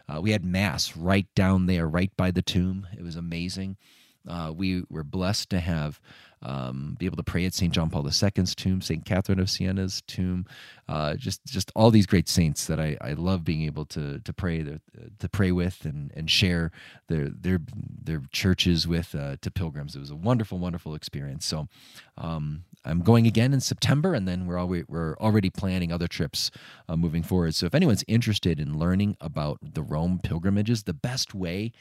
Uh, 0.07 0.21
we 0.21 0.31
had 0.31 0.45
mass 0.45 0.95
right 0.95 1.27
down 1.35 1.65
there, 1.67 1.87
right 1.87 2.11
by 2.17 2.31
the 2.31 2.41
tomb. 2.41 2.87
It 2.97 3.03
was 3.03 3.17
amazing. 3.17 3.77
Uh, 4.27 4.51
we 4.55 4.83
were 4.89 5.03
blessed 5.03 5.49
to 5.51 5.59
have 5.59 5.99
um, 6.41 6.95
be 6.99 7.05
able 7.05 7.17
to 7.17 7.23
pray 7.23 7.45
at 7.45 7.53
St. 7.53 7.73
John 7.73 7.89
Paul 7.89 8.05
II's 8.05 8.55
tomb, 8.55 8.81
St. 8.81 9.05
Catherine 9.05 9.39
of 9.39 9.49
Siena's 9.49 10.01
tomb, 10.07 10.45
uh, 10.87 11.15
just 11.15 11.43
just 11.45 11.71
all 11.75 11.91
these 11.91 12.05
great 12.05 12.29
saints 12.29 12.67
that 12.67 12.79
I, 12.79 12.97
I 13.01 13.13
love 13.13 13.43
being 13.43 13.63
able 13.63 13.85
to 13.85 14.19
to 14.19 14.33
pray 14.33 14.63
to 14.63 15.29
pray 15.29 15.51
with 15.51 15.85
and, 15.85 16.11
and 16.15 16.29
share 16.29 16.71
their 17.07 17.29
their 17.29 17.59
their 18.03 18.21
churches 18.31 18.87
with 18.87 19.15
uh, 19.15 19.37
to 19.41 19.51
pilgrims. 19.51 19.95
It 19.95 19.99
was 19.99 20.11
a 20.11 20.15
wonderful 20.15 20.59
wonderful 20.59 20.93
experience. 20.95 21.45
So 21.45 21.67
um, 22.17 22.63
I'm 22.83 23.01
going 23.01 23.25
again 23.25 23.53
in 23.53 23.61
September, 23.61 24.13
and 24.13 24.27
then 24.27 24.45
we're 24.45 24.59
already 24.59 24.85
we're 24.87 25.17
already 25.17 25.49
planning 25.49 25.91
other 25.91 26.07
trips 26.07 26.51
uh, 26.87 26.95
moving 26.95 27.23
forward. 27.23 27.55
So 27.55 27.65
if 27.65 27.73
anyone's 27.73 28.03
interested 28.07 28.59
in 28.59 28.77
learning 28.77 29.17
about 29.19 29.59
the 29.61 29.81
Rome 29.81 30.19
pilgrimages, 30.21 30.83
the 30.83 30.93
best 30.93 31.33
way 31.33 31.71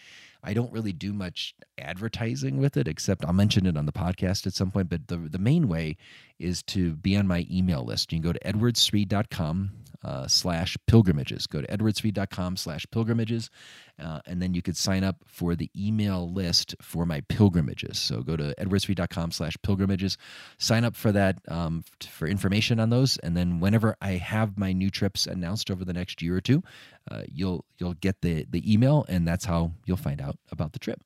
I 0.44 0.52
don't 0.52 0.70
really 0.70 0.92
do 0.92 1.12
much 1.12 1.54
advertising 1.78 2.58
with 2.58 2.76
it, 2.76 2.86
except 2.86 3.24
I'll 3.24 3.32
mention 3.32 3.64
it 3.66 3.78
on 3.78 3.86
the 3.86 3.92
podcast 3.92 4.43
at 4.46 4.54
some 4.54 4.70
point. 4.70 4.88
But 4.88 5.08
the, 5.08 5.16
the 5.16 5.38
main 5.38 5.68
way 5.68 5.96
is 6.38 6.62
to 6.64 6.94
be 6.96 7.16
on 7.16 7.26
my 7.26 7.46
email 7.50 7.84
list. 7.84 8.12
You 8.12 8.20
can 8.20 8.30
go 8.30 8.32
to 8.32 8.40
edwardsri.com 8.40 9.70
uh, 10.04 10.28
slash 10.28 10.76
pilgrimages. 10.86 11.46
Go 11.46 11.62
to 11.62 11.66
edwardsri.com 11.66 12.56
slash 12.56 12.86
pilgrimages, 12.90 13.50
uh, 13.98 14.20
and 14.26 14.40
then 14.42 14.52
you 14.52 14.60
could 14.60 14.76
sign 14.76 15.02
up 15.02 15.16
for 15.26 15.54
the 15.54 15.70
email 15.76 16.30
list 16.30 16.74
for 16.82 17.06
my 17.06 17.22
pilgrimages. 17.22 17.98
So 17.98 18.20
go 18.20 18.36
to 18.36 18.54
edwardsri.com 18.58 19.30
slash 19.30 19.56
pilgrimages, 19.62 20.18
sign 20.58 20.84
up 20.84 20.94
for 20.94 21.10
that 21.12 21.38
um, 21.48 21.84
for 22.10 22.28
information 22.28 22.78
on 22.78 22.90
those, 22.90 23.16
and 23.18 23.36
then 23.36 23.60
whenever 23.60 23.96
I 24.02 24.12
have 24.12 24.58
my 24.58 24.72
new 24.72 24.90
trips 24.90 25.26
announced 25.26 25.70
over 25.70 25.84
the 25.84 25.94
next 25.94 26.20
year 26.20 26.36
or 26.36 26.42
two, 26.42 26.62
uh, 27.10 27.22
you'll 27.26 27.64
you'll 27.78 27.94
get 27.94 28.20
the 28.20 28.46
the 28.50 28.70
email, 28.70 29.06
and 29.08 29.26
that's 29.26 29.46
how 29.46 29.72
you'll 29.86 29.96
find 29.96 30.20
out 30.20 30.36
about 30.52 30.74
the 30.74 30.78
trip. 30.78 31.00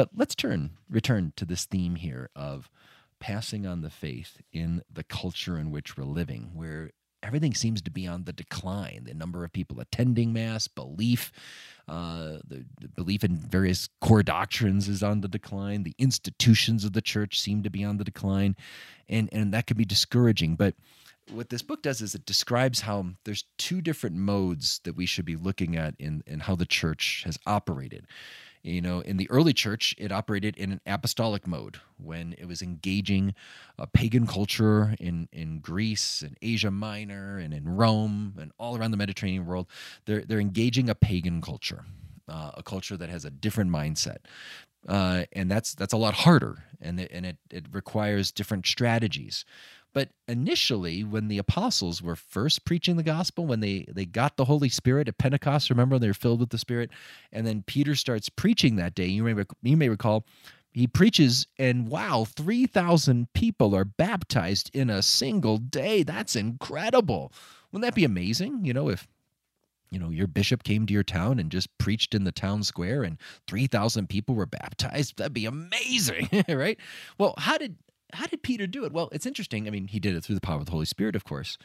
But 0.00 0.08
let's 0.16 0.34
turn 0.34 0.70
return 0.88 1.34
to 1.36 1.44
this 1.44 1.66
theme 1.66 1.96
here 1.96 2.30
of 2.34 2.70
passing 3.18 3.66
on 3.66 3.82
the 3.82 3.90
faith 3.90 4.40
in 4.50 4.80
the 4.90 5.04
culture 5.04 5.58
in 5.58 5.70
which 5.70 5.94
we're 5.94 6.04
living, 6.04 6.52
where 6.54 6.92
everything 7.22 7.52
seems 7.52 7.82
to 7.82 7.90
be 7.90 8.06
on 8.06 8.24
the 8.24 8.32
decline. 8.32 9.02
The 9.04 9.12
number 9.12 9.44
of 9.44 9.52
people 9.52 9.78
attending 9.78 10.32
Mass, 10.32 10.68
belief, 10.68 11.30
uh, 11.86 12.38
the, 12.48 12.64
the, 12.80 12.88
belief 12.88 13.24
in 13.24 13.36
various 13.36 13.90
core 14.00 14.22
doctrines 14.22 14.88
is 14.88 15.02
on 15.02 15.20
the 15.20 15.28
decline. 15.28 15.82
The 15.82 15.94
institutions 15.98 16.86
of 16.86 16.94
the 16.94 17.02
church 17.02 17.38
seem 17.38 17.62
to 17.62 17.68
be 17.68 17.84
on 17.84 17.98
the 17.98 18.04
decline, 18.04 18.56
and 19.06 19.28
and 19.32 19.52
that 19.52 19.66
can 19.66 19.76
be 19.76 19.84
discouraging. 19.84 20.56
But 20.56 20.76
what 21.30 21.50
this 21.50 21.60
book 21.60 21.82
does 21.82 22.00
is 22.00 22.14
it 22.14 22.24
describes 22.24 22.80
how 22.80 23.04
there's 23.24 23.44
two 23.58 23.82
different 23.82 24.16
modes 24.16 24.80
that 24.84 24.96
we 24.96 25.04
should 25.04 25.26
be 25.26 25.36
looking 25.36 25.76
at 25.76 25.94
in 25.98 26.22
in 26.26 26.40
how 26.40 26.56
the 26.56 26.64
church 26.64 27.24
has 27.26 27.38
operated. 27.46 28.06
You 28.62 28.82
know, 28.82 29.00
in 29.00 29.16
the 29.16 29.30
early 29.30 29.54
church, 29.54 29.94
it 29.96 30.12
operated 30.12 30.56
in 30.56 30.72
an 30.72 30.80
apostolic 30.86 31.46
mode 31.46 31.78
when 31.96 32.34
it 32.38 32.46
was 32.46 32.60
engaging 32.60 33.34
a 33.78 33.86
pagan 33.86 34.26
culture 34.26 34.94
in, 35.00 35.28
in 35.32 35.60
Greece 35.60 36.20
and 36.20 36.36
Asia 36.42 36.70
Minor 36.70 37.38
and 37.38 37.54
in 37.54 37.66
Rome 37.68 38.34
and 38.38 38.52
all 38.58 38.76
around 38.76 38.90
the 38.90 38.98
Mediterranean 38.98 39.46
world. 39.46 39.66
They're, 40.04 40.22
they're 40.22 40.40
engaging 40.40 40.90
a 40.90 40.94
pagan 40.94 41.40
culture, 41.40 41.84
uh, 42.28 42.50
a 42.54 42.62
culture 42.62 42.98
that 42.98 43.08
has 43.08 43.24
a 43.24 43.30
different 43.30 43.70
mindset. 43.70 44.18
Uh, 44.88 45.24
and 45.32 45.50
that's 45.50 45.74
that's 45.74 45.92
a 45.92 45.96
lot 45.98 46.14
harder, 46.14 46.64
and 46.80 46.98
and 46.98 47.26
it, 47.26 47.36
it 47.50 47.66
requires 47.70 48.32
different 48.32 48.66
strategies. 48.66 49.44
But 49.92 50.10
initially, 50.28 51.02
when 51.02 51.28
the 51.28 51.38
apostles 51.38 52.00
were 52.00 52.16
first 52.16 52.64
preaching 52.64 52.96
the 52.96 53.02
gospel, 53.02 53.46
when 53.46 53.60
they, 53.60 53.86
they 53.88 54.04
got 54.04 54.36
the 54.36 54.44
Holy 54.44 54.68
Spirit 54.68 55.08
at 55.08 55.18
Pentecost, 55.18 55.70
remember 55.70 55.98
they 55.98 56.06
were 56.06 56.14
filled 56.14 56.40
with 56.40 56.50
the 56.50 56.58
Spirit, 56.58 56.90
and 57.32 57.46
then 57.46 57.64
Peter 57.66 57.94
starts 57.94 58.28
preaching 58.28 58.76
that 58.76 58.94
day. 58.94 59.06
You 59.06 59.24
may 59.24 59.44
you 59.62 59.76
may 59.76 59.88
recall 59.88 60.24
he 60.72 60.86
preaches, 60.86 61.46
and 61.58 61.88
wow, 61.88 62.24
three 62.24 62.66
thousand 62.66 63.32
people 63.32 63.74
are 63.74 63.84
baptized 63.84 64.70
in 64.72 64.90
a 64.90 65.02
single 65.02 65.58
day. 65.58 66.04
That's 66.04 66.36
incredible. 66.36 67.32
Wouldn't 67.72 67.84
that 67.84 67.96
be 67.96 68.04
amazing? 68.04 68.64
You 68.64 68.72
know, 68.72 68.88
if 68.88 69.08
you 69.90 69.98
know 69.98 70.10
your 70.10 70.28
bishop 70.28 70.62
came 70.62 70.86
to 70.86 70.94
your 70.94 71.02
town 71.02 71.40
and 71.40 71.50
just 71.50 71.76
preached 71.78 72.14
in 72.14 72.22
the 72.22 72.32
town 72.32 72.62
square 72.62 73.02
and 73.02 73.18
3000 73.48 74.08
people 74.08 74.36
were 74.36 74.46
baptized 74.46 75.16
that'd 75.16 75.32
be 75.34 75.46
amazing 75.46 76.28
right 76.48 76.78
well 77.18 77.34
how 77.38 77.58
did 77.58 77.76
how 78.12 78.26
did 78.26 78.42
Peter 78.42 78.66
do 78.66 78.84
it? 78.84 78.92
Well, 78.92 79.08
it's 79.12 79.26
interesting. 79.26 79.66
I 79.66 79.70
mean, 79.70 79.88
he 79.88 80.00
did 80.00 80.14
it 80.14 80.24
through 80.24 80.34
the 80.34 80.40
power 80.40 80.58
of 80.58 80.66
the 80.66 80.72
Holy 80.72 80.86
Spirit, 80.86 81.16
of 81.16 81.24
course, 81.24 81.58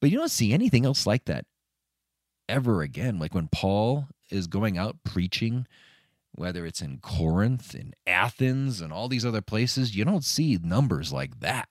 but 0.00 0.10
you 0.10 0.18
don't 0.18 0.30
see 0.30 0.52
anything 0.52 0.84
else 0.84 1.06
like 1.06 1.24
that 1.26 1.46
ever 2.48 2.82
again. 2.82 3.18
Like 3.18 3.34
when 3.34 3.48
Paul 3.48 4.08
is 4.30 4.46
going 4.46 4.78
out 4.78 4.98
preaching, 5.04 5.66
whether 6.32 6.66
it's 6.66 6.82
in 6.82 6.98
Corinth, 6.98 7.74
in 7.74 7.94
Athens, 8.06 8.80
and 8.80 8.92
all 8.92 9.08
these 9.08 9.24
other 9.24 9.40
places, 9.40 9.96
you 9.96 10.04
don't 10.04 10.24
see 10.24 10.58
numbers 10.62 11.12
like 11.12 11.40
that. 11.40 11.68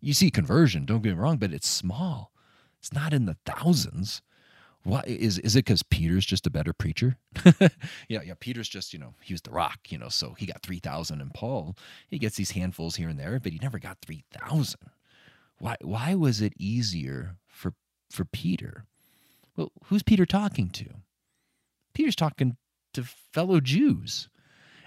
You 0.00 0.14
see 0.14 0.30
conversion, 0.30 0.84
don't 0.84 1.02
get 1.02 1.16
me 1.16 1.20
wrong, 1.20 1.38
but 1.38 1.52
it's 1.52 1.68
small. 1.68 2.32
It's 2.78 2.92
not 2.92 3.12
in 3.12 3.26
the 3.26 3.36
thousands. 3.44 4.22
Why 4.84 5.02
is 5.06 5.38
is 5.40 5.56
it 5.56 5.64
because 5.64 5.82
Peter's 5.82 6.24
just 6.24 6.46
a 6.46 6.50
better 6.50 6.72
preacher? 6.72 7.18
yeah, 8.08 8.22
yeah. 8.22 8.34
Peter's 8.38 8.68
just 8.68 8.92
you 8.92 8.98
know 8.98 9.14
he 9.22 9.34
was 9.34 9.42
the 9.42 9.50
rock, 9.50 9.80
you 9.90 9.98
know, 9.98 10.08
so 10.08 10.34
he 10.38 10.46
got 10.46 10.62
three 10.62 10.78
thousand, 10.78 11.20
and 11.20 11.34
Paul 11.34 11.76
he 12.08 12.18
gets 12.18 12.36
these 12.36 12.52
handfuls 12.52 12.96
here 12.96 13.08
and 13.08 13.18
there, 13.18 13.38
but 13.40 13.52
he 13.52 13.58
never 13.60 13.78
got 13.78 13.98
three 14.00 14.24
thousand. 14.32 14.90
Why 15.58 15.76
why 15.80 16.14
was 16.14 16.40
it 16.40 16.54
easier 16.58 17.36
for 17.46 17.74
for 18.10 18.24
Peter? 18.24 18.84
Well, 19.56 19.72
who's 19.84 20.02
Peter 20.02 20.24
talking 20.24 20.70
to? 20.70 20.86
Peter's 21.92 22.16
talking 22.16 22.56
to 22.94 23.02
fellow 23.02 23.60
Jews, 23.60 24.28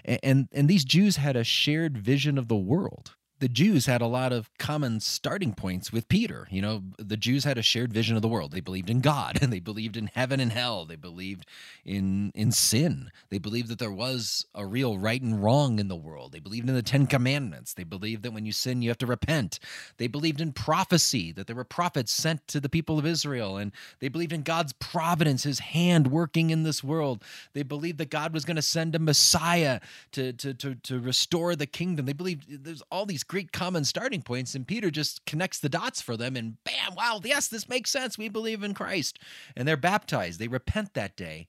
and 0.04 0.18
and, 0.22 0.48
and 0.52 0.68
these 0.68 0.84
Jews 0.84 1.16
had 1.16 1.36
a 1.36 1.44
shared 1.44 1.98
vision 1.98 2.38
of 2.38 2.48
the 2.48 2.56
world 2.56 3.14
the 3.42 3.48
Jews 3.48 3.86
had 3.86 4.00
a 4.00 4.06
lot 4.06 4.32
of 4.32 4.56
common 4.56 5.00
starting 5.00 5.52
points 5.52 5.92
with 5.92 6.06
Peter. 6.06 6.46
You 6.48 6.62
know, 6.62 6.84
the 6.96 7.16
Jews 7.16 7.42
had 7.42 7.58
a 7.58 7.62
shared 7.62 7.92
vision 7.92 8.14
of 8.14 8.22
the 8.22 8.28
world. 8.28 8.52
They 8.52 8.60
believed 8.60 8.88
in 8.88 9.00
God 9.00 9.36
and 9.42 9.52
they 9.52 9.58
believed 9.58 9.96
in 9.96 10.10
heaven 10.14 10.38
and 10.38 10.52
hell. 10.52 10.84
They 10.84 10.94
believed 10.94 11.44
in 11.84 12.30
in 12.36 12.52
sin. 12.52 13.10
They 13.30 13.38
believed 13.38 13.66
that 13.66 13.80
there 13.80 13.90
was 13.90 14.46
a 14.54 14.64
real 14.64 14.96
right 14.96 15.20
and 15.20 15.42
wrong 15.42 15.80
in 15.80 15.88
the 15.88 15.96
world. 15.96 16.30
They 16.30 16.38
believed 16.38 16.68
in 16.68 16.76
the 16.76 16.82
10 16.82 17.08
commandments. 17.08 17.74
They 17.74 17.82
believed 17.82 18.22
that 18.22 18.32
when 18.32 18.46
you 18.46 18.52
sin 18.52 18.80
you 18.80 18.90
have 18.90 18.98
to 18.98 19.06
repent. 19.06 19.58
They 19.96 20.06
believed 20.06 20.40
in 20.40 20.52
prophecy, 20.52 21.32
that 21.32 21.48
there 21.48 21.56
were 21.56 21.64
prophets 21.64 22.12
sent 22.12 22.46
to 22.46 22.60
the 22.60 22.68
people 22.68 22.96
of 22.96 23.04
Israel 23.04 23.56
and 23.56 23.72
they 23.98 24.06
believed 24.06 24.32
in 24.32 24.42
God's 24.42 24.72
providence, 24.74 25.42
his 25.42 25.58
hand 25.58 26.12
working 26.12 26.50
in 26.50 26.62
this 26.62 26.84
world. 26.84 27.24
They 27.54 27.64
believed 27.64 27.98
that 27.98 28.10
God 28.10 28.32
was 28.32 28.44
going 28.44 28.54
to 28.54 28.62
send 28.62 28.94
a 28.94 29.00
Messiah 29.00 29.80
to 30.12 30.32
to 30.34 30.54
to 30.54 30.76
to 30.76 31.00
restore 31.00 31.56
the 31.56 31.66
kingdom. 31.66 32.06
They 32.06 32.12
believed 32.12 32.64
there's 32.64 32.82
all 32.92 33.04
these 33.04 33.24
great 33.32 33.50
common 33.50 33.82
starting 33.82 34.20
points, 34.20 34.54
and 34.54 34.66
Peter 34.66 34.90
just 34.90 35.24
connects 35.24 35.58
the 35.58 35.70
dots 35.70 36.02
for 36.02 36.18
them, 36.18 36.36
and 36.36 36.62
bam, 36.64 36.94
wow, 36.94 37.18
yes, 37.24 37.48
this 37.48 37.66
makes 37.66 37.90
sense. 37.90 38.18
We 38.18 38.28
believe 38.28 38.62
in 38.62 38.74
Christ. 38.74 39.18
And 39.56 39.66
they're 39.66 39.78
baptized. 39.78 40.38
They 40.38 40.48
repent 40.48 40.92
that 40.92 41.16
day, 41.16 41.48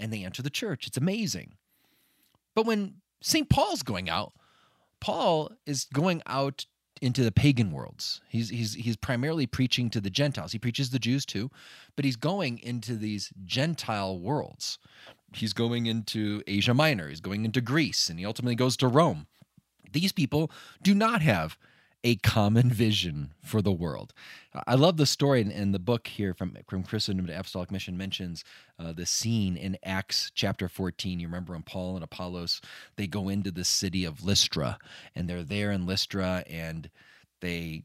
and 0.00 0.12
they 0.12 0.24
enter 0.24 0.42
the 0.42 0.50
church. 0.50 0.88
It's 0.88 0.96
amazing. 0.96 1.52
But 2.56 2.66
when 2.66 2.94
St. 3.22 3.48
Paul's 3.48 3.84
going 3.84 4.10
out, 4.10 4.32
Paul 4.98 5.52
is 5.66 5.84
going 5.84 6.20
out 6.26 6.66
into 7.00 7.22
the 7.22 7.30
pagan 7.30 7.70
worlds. 7.70 8.20
He's 8.28 8.48
he's 8.48 8.74
he's 8.74 8.96
primarily 8.96 9.46
preaching 9.46 9.88
to 9.90 10.00
the 10.00 10.10
Gentiles. 10.10 10.50
He 10.50 10.58
preaches 10.58 10.90
the 10.90 10.98
Jews 10.98 11.24
too, 11.24 11.48
but 11.94 12.04
he's 12.04 12.16
going 12.16 12.58
into 12.58 12.96
these 12.96 13.32
Gentile 13.44 14.18
worlds. 14.18 14.80
He's 15.32 15.52
going 15.52 15.86
into 15.86 16.42
Asia 16.48 16.74
Minor, 16.74 17.08
he's 17.08 17.20
going 17.20 17.44
into 17.44 17.60
Greece, 17.60 18.10
and 18.10 18.18
he 18.18 18.26
ultimately 18.26 18.56
goes 18.56 18.76
to 18.78 18.88
Rome. 18.88 19.28
These 19.92 20.12
people 20.12 20.50
do 20.82 20.94
not 20.94 21.22
have 21.22 21.56
a 22.02 22.16
common 22.16 22.70
vision 22.70 23.34
for 23.42 23.60
the 23.60 23.72
world. 23.72 24.12
I 24.66 24.74
love 24.74 24.96
the 24.96 25.06
story 25.06 25.40
in, 25.42 25.72
the 25.72 25.78
book 25.78 26.06
here 26.06 26.32
from, 26.32 26.56
from 26.68 26.82
Christendom 26.82 27.26
to 27.26 27.38
Apostolic 27.38 27.70
Mission 27.70 27.96
mentions 27.96 28.42
uh, 28.78 28.92
the 28.92 29.06
scene 29.06 29.56
in 29.56 29.76
Acts 29.84 30.30
chapter 30.34 30.68
14. 30.68 31.20
You 31.20 31.26
remember 31.26 31.52
when 31.52 31.62
Paul 31.62 31.96
and 31.96 32.04
Apollos, 32.04 32.60
they 32.96 33.06
go 33.06 33.28
into 33.28 33.50
the 33.50 33.64
city 33.64 34.04
of 34.04 34.24
Lystra 34.24 34.78
and 35.14 35.28
they're 35.28 35.42
there 35.42 35.70
in 35.70 35.86
Lystra 35.86 36.42
and 36.48 36.90
they 37.40 37.82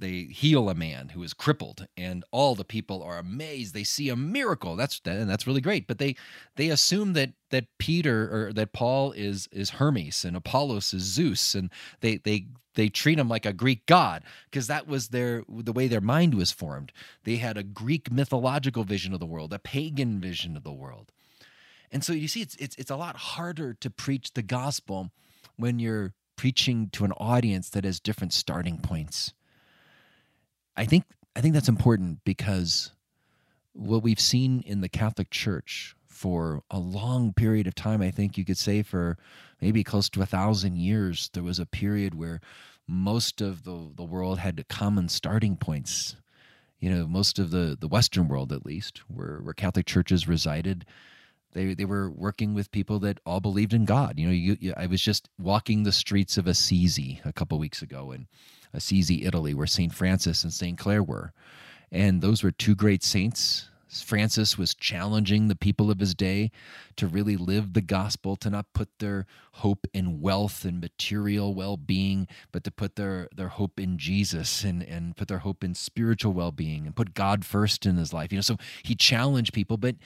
they 0.00 0.22
heal 0.24 0.68
a 0.68 0.74
man 0.74 1.10
who 1.10 1.22
is 1.22 1.34
crippled 1.34 1.86
and 1.96 2.24
all 2.30 2.54
the 2.54 2.64
people 2.64 3.02
are 3.02 3.18
amazed. 3.18 3.74
They 3.74 3.84
see 3.84 4.08
a 4.08 4.16
miracle. 4.16 4.76
That's 4.76 5.00
and 5.04 5.28
that's 5.28 5.46
really 5.46 5.60
great. 5.60 5.86
But 5.86 5.98
they 5.98 6.16
they 6.56 6.68
assume 6.68 7.12
that 7.14 7.32
that 7.50 7.66
peter 7.78 8.48
or 8.48 8.52
that 8.54 8.72
paul 8.72 9.12
is 9.12 9.48
is 9.52 9.70
hermes 9.70 10.24
and 10.24 10.36
apollos 10.36 10.94
is 10.94 11.02
zeus 11.02 11.54
and 11.54 11.70
they 12.00 12.16
they 12.16 12.46
they 12.74 12.88
treat 12.88 13.18
him 13.18 13.28
like 13.28 13.44
a 13.44 13.52
greek 13.52 13.84
god 13.86 14.22
because 14.50 14.66
that 14.66 14.86
was 14.86 15.08
their 15.08 15.44
the 15.48 15.72
way 15.72 15.86
their 15.86 16.00
mind 16.00 16.34
was 16.34 16.50
formed. 16.50 16.92
They 17.24 17.36
had 17.36 17.56
a 17.56 17.62
greek 17.62 18.10
mythological 18.10 18.84
vision 18.84 19.12
of 19.12 19.20
the 19.20 19.26
world 19.26 19.52
a 19.52 19.58
pagan 19.58 20.20
vision 20.20 20.56
of 20.56 20.64
the 20.64 20.72
world. 20.72 21.12
And 21.90 22.02
so 22.02 22.12
you 22.12 22.28
see 22.28 22.40
it's 22.40 22.56
it's, 22.56 22.76
it's 22.76 22.90
a 22.90 22.96
lot 22.96 23.16
harder 23.16 23.74
to 23.74 23.90
preach 23.90 24.32
the 24.32 24.42
gospel 24.42 25.10
when 25.56 25.78
you're 25.78 26.14
preaching 26.36 26.88
to 26.92 27.04
an 27.04 27.12
audience 27.12 27.68
that 27.70 27.84
has 27.84 28.00
different 28.00 28.32
starting 28.32 28.78
points 28.78 29.34
I 30.76 30.84
think 30.84 31.04
I 31.34 31.40
think 31.40 31.54
that's 31.54 31.68
important 31.68 32.24
because 32.24 32.92
what 33.72 34.02
we've 34.02 34.20
seen 34.20 34.62
in 34.66 34.80
the 34.80 34.88
Catholic 34.88 35.30
Church 35.30 35.94
for 36.06 36.62
a 36.70 36.78
long 36.78 37.32
period 37.32 37.66
of 37.66 37.74
time, 37.74 38.02
I 38.02 38.10
think 38.10 38.36
you 38.36 38.44
could 38.44 38.58
say 38.58 38.82
for 38.82 39.16
maybe 39.60 39.82
close 39.82 40.08
to 40.10 40.22
a 40.22 40.26
thousand 40.26 40.76
years, 40.76 41.30
there 41.32 41.42
was 41.42 41.58
a 41.58 41.66
period 41.66 42.14
where 42.14 42.40
most 42.86 43.40
of 43.40 43.64
the, 43.64 43.92
the 43.96 44.04
world 44.04 44.38
had 44.38 44.64
common 44.68 45.08
starting 45.08 45.56
points. 45.56 46.16
You 46.78 46.90
know, 46.90 47.06
most 47.06 47.38
of 47.38 47.50
the, 47.50 47.76
the 47.78 47.88
Western 47.88 48.28
world, 48.28 48.52
at 48.52 48.66
least, 48.66 49.02
where, 49.08 49.38
where 49.38 49.54
Catholic 49.54 49.86
churches 49.86 50.28
resided, 50.28 50.84
they, 51.52 51.74
they 51.74 51.84
were 51.84 52.10
working 52.10 52.54
with 52.54 52.70
people 52.70 52.98
that 53.00 53.20
all 53.24 53.40
believed 53.40 53.74
in 53.74 53.84
God. 53.84 54.18
You 54.18 54.26
know, 54.26 54.32
you, 54.32 54.56
you, 54.60 54.74
I 54.76 54.86
was 54.86 55.00
just 55.00 55.28
walking 55.38 55.82
the 55.82 55.92
streets 55.92 56.36
of 56.36 56.46
Assisi 56.46 57.20
a 57.24 57.32
couple 57.32 57.58
weeks 57.58 57.82
ago, 57.82 58.12
in 58.12 58.26
Assisi, 58.72 59.24
Italy, 59.24 59.54
where 59.54 59.66
St. 59.66 59.94
Francis 59.94 60.44
and 60.44 60.52
St. 60.52 60.78
Clare 60.78 61.02
were. 61.02 61.32
And 61.90 62.22
those 62.22 62.42
were 62.42 62.50
two 62.50 62.74
great 62.74 63.02
saints. 63.02 63.68
Francis 64.00 64.56
was 64.56 64.74
challenging 64.74 65.48
the 65.48 65.54
people 65.54 65.90
of 65.90 66.00
his 66.00 66.14
day 66.14 66.50
to 66.96 67.06
really 67.06 67.36
live 67.36 67.74
the 67.74 67.82
gospel, 67.82 68.36
to 68.36 68.48
not 68.48 68.72
put 68.72 68.88
their 69.00 69.26
hope 69.56 69.86
in 69.92 70.22
wealth 70.22 70.64
and 70.64 70.80
material 70.80 71.54
well 71.54 71.76
being, 71.76 72.26
but 72.52 72.64
to 72.64 72.70
put 72.70 72.96
their, 72.96 73.28
their 73.36 73.48
hope 73.48 73.78
in 73.78 73.98
Jesus 73.98 74.64
and, 74.64 74.82
and 74.82 75.14
put 75.14 75.28
their 75.28 75.40
hope 75.40 75.62
in 75.62 75.74
spiritual 75.74 76.32
well 76.32 76.52
being 76.52 76.86
and 76.86 76.96
put 76.96 77.12
God 77.12 77.44
first 77.44 77.84
in 77.84 77.96
his 77.96 78.14
life. 78.14 78.32
You 78.32 78.38
know, 78.38 78.42
so 78.42 78.56
he 78.82 78.94
challenged 78.94 79.52
people, 79.52 79.76
but 79.76 79.96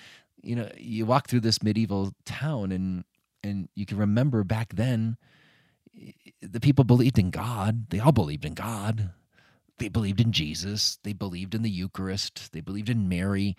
you 0.43 0.57
know, 0.57 0.71
you 0.76 1.07
walk 1.07 1.28
through 1.28 1.40
this 1.40 1.62
medieval 1.62 2.12
town 2.25 2.73
and 2.73 3.05
and 3.43 3.69
you 3.75 3.87
can 3.87 3.99
remember 3.99 4.45
back 4.45 4.75
then 4.75 5.16
eh, 6.00 6.12
the 6.43 6.61
people 6.61 6.85
believed 6.85 7.19
in 7.19 7.31
God. 7.31 7.90
They 7.90 8.00
all 8.00 8.12
believed 8.12 8.45
in 8.45 8.55
God. 8.55 9.11
They 9.78 9.88
believed 9.88 10.21
in 10.21 10.33
Jesus. 10.33 10.99
They 11.02 11.12
believed 11.12 11.55
in 11.55 11.62
the 11.62 11.71
Eucharist. 11.71 12.52
They 12.52 12.61
believed 12.61 12.88
in 12.88 13.09
Mary. 13.09 13.57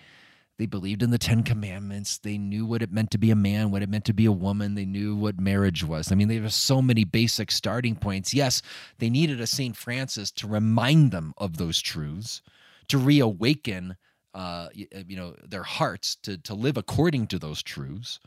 They 0.57 0.65
believed 0.65 1.03
in 1.03 1.11
the 1.11 1.19
Ten 1.19 1.43
Commandments. 1.43 2.17
They 2.17 2.37
knew 2.39 2.65
what 2.65 2.81
it 2.81 2.91
meant 2.91 3.11
to 3.11 3.19
be 3.19 3.29
a 3.29 3.35
man, 3.35 3.69
what 3.69 3.83
it 3.83 3.89
meant 3.89 4.05
to 4.05 4.13
be 4.13 4.25
a 4.25 4.31
woman. 4.31 4.73
They 4.73 4.85
knew 4.85 5.15
what 5.15 5.39
marriage 5.39 5.83
was. 5.83 6.11
I 6.11 6.15
mean, 6.15 6.27
there 6.27 6.41
were 6.41 6.49
so 6.49 6.81
many 6.81 7.03
basic 7.03 7.51
starting 7.51 7.95
points. 7.95 8.33
Yes, 8.33 8.63
they 8.97 9.09
needed 9.09 9.39
a 9.39 9.45
St. 9.45 9.77
Francis 9.77 10.31
to 10.31 10.47
remind 10.47 11.11
them 11.11 11.33
of 11.37 11.57
those 11.57 11.79
truths, 11.79 12.41
to 12.87 12.97
reawaken, 12.97 13.97
uh, 14.37 14.69
you 14.73 15.17
know, 15.17 15.35
their 15.43 15.63
hearts 15.63 16.15
to 16.23 16.37
to 16.37 16.53
live 16.53 16.77
according 16.77 17.27
to 17.27 17.39
those 17.39 17.61
truths 17.63 18.19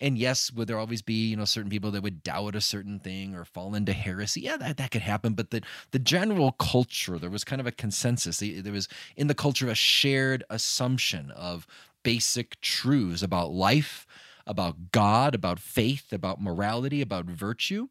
and 0.00 0.16
yes, 0.16 0.50
would 0.52 0.66
there 0.66 0.78
always 0.78 1.02
be 1.02 1.28
you 1.28 1.36
know 1.36 1.44
certain 1.44 1.70
people 1.70 1.90
that 1.90 2.02
would 2.02 2.22
doubt 2.22 2.56
a 2.56 2.60
certain 2.60 2.98
thing 2.98 3.34
or 3.34 3.44
fall 3.44 3.74
into 3.74 3.92
heresy? 3.92 4.40
Yeah, 4.40 4.56
that, 4.56 4.78
that 4.78 4.90
could 4.90 5.02
happen. 5.02 5.34
But 5.34 5.50
the 5.50 5.62
the 5.90 5.98
general 5.98 6.52
culture, 6.52 7.18
there 7.18 7.30
was 7.30 7.44
kind 7.44 7.60
of 7.60 7.66
a 7.66 7.72
consensus. 7.72 8.38
There 8.38 8.72
was 8.72 8.88
in 9.16 9.26
the 9.26 9.34
culture 9.34 9.68
a 9.68 9.74
shared 9.74 10.42
assumption 10.48 11.30
of 11.32 11.66
basic 12.02 12.58
truths 12.62 13.22
about 13.22 13.52
life, 13.52 14.06
about 14.46 14.90
God, 14.90 15.34
about 15.34 15.58
faith, 15.58 16.12
about 16.12 16.40
morality, 16.40 17.02
about 17.02 17.26
virtue. 17.26 17.88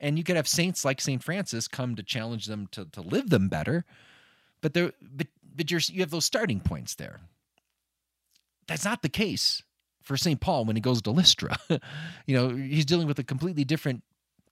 And 0.00 0.18
you 0.18 0.24
could 0.24 0.36
have 0.36 0.48
saints 0.48 0.84
like 0.84 1.00
St. 1.00 1.22
Francis 1.22 1.68
come 1.68 1.94
to 1.94 2.02
challenge 2.02 2.46
them 2.46 2.68
to, 2.72 2.86
to 2.86 3.00
live 3.00 3.30
them 3.30 3.48
better. 3.48 3.84
But 4.62 4.72
there 4.72 4.92
but 5.02 5.26
but 5.54 5.70
you're, 5.70 5.80
you 5.86 6.00
have 6.00 6.10
those 6.10 6.24
starting 6.24 6.60
points 6.60 6.94
there. 6.94 7.20
That's 8.66 8.84
not 8.84 9.02
the 9.02 9.08
case 9.08 9.62
for 10.02 10.16
St. 10.16 10.40
Paul 10.40 10.64
when 10.64 10.76
he 10.76 10.80
goes 10.80 11.02
to 11.02 11.10
Lystra. 11.10 11.56
you 12.26 12.36
know, 12.36 12.50
he's 12.50 12.84
dealing 12.84 13.06
with 13.06 13.18
a 13.18 13.24
completely 13.24 13.64
different 13.64 14.02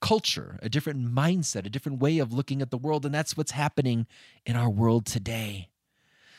culture, 0.00 0.58
a 0.62 0.68
different 0.68 1.06
mindset, 1.06 1.64
a 1.64 1.70
different 1.70 2.00
way 2.00 2.18
of 2.18 2.32
looking 2.32 2.60
at 2.60 2.70
the 2.70 2.78
world. 2.78 3.06
And 3.06 3.14
that's 3.14 3.36
what's 3.36 3.52
happening 3.52 4.06
in 4.44 4.56
our 4.56 4.70
world 4.70 5.06
today. 5.06 5.68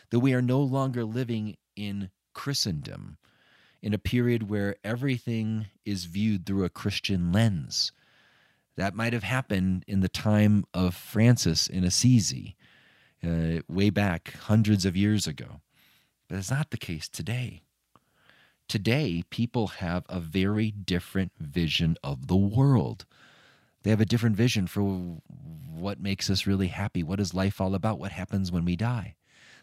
That 0.10 0.20
we 0.20 0.34
are 0.34 0.41
no 0.41 0.60
longer 0.60 1.05
living 1.05 1.58
in 1.75 2.12
Christendom, 2.34 3.17
in 3.82 3.93
a 3.93 4.00
period 4.00 4.50
where 4.50 4.75
everything 4.84 5.67
is 5.86 6.05
viewed 6.05 6.46
through 6.46 6.65
a 6.65 6.70
Christian 6.70 7.32
lens. 7.32 7.91
That 8.75 8.96
might 8.96 9.13
have 9.13 9.24
happened 9.24 9.84
in 9.88 10.01
the 10.01 10.10
time 10.10 10.65
of 10.74 10.96
Francis 10.96 11.67
in 11.67 11.84
Assisi, 11.84 12.55
uh, 13.25 13.61
way 13.67 13.89
back 13.89 14.33
hundreds 14.33 14.85
of 14.85 14.95
years 14.95 15.27
ago. 15.27 15.61
But 16.27 16.37
it's 16.39 16.51
not 16.51 16.71
the 16.71 16.77
case 16.77 17.07
today. 17.07 17.61
Today, 18.67 19.23
people 19.29 19.67
have 19.67 20.05
a 20.09 20.19
very 20.19 20.71
different 20.71 21.31
vision 21.39 21.97
of 22.03 22.27
the 22.27 22.35
world. 22.35 23.05
They 23.83 23.89
have 23.89 24.01
a 24.01 24.05
different 24.05 24.35
vision 24.35 24.67
for 24.67 24.81
what 25.69 25.99
makes 25.99 26.29
us 26.29 26.47
really 26.47 26.67
happy. 26.67 27.03
What 27.03 27.19
is 27.19 27.33
life 27.33 27.59
all 27.59 27.75
about? 27.75 27.99
What 27.99 28.13
happens 28.13 28.51
when 28.51 28.65
we 28.65 28.75
die? 28.75 29.15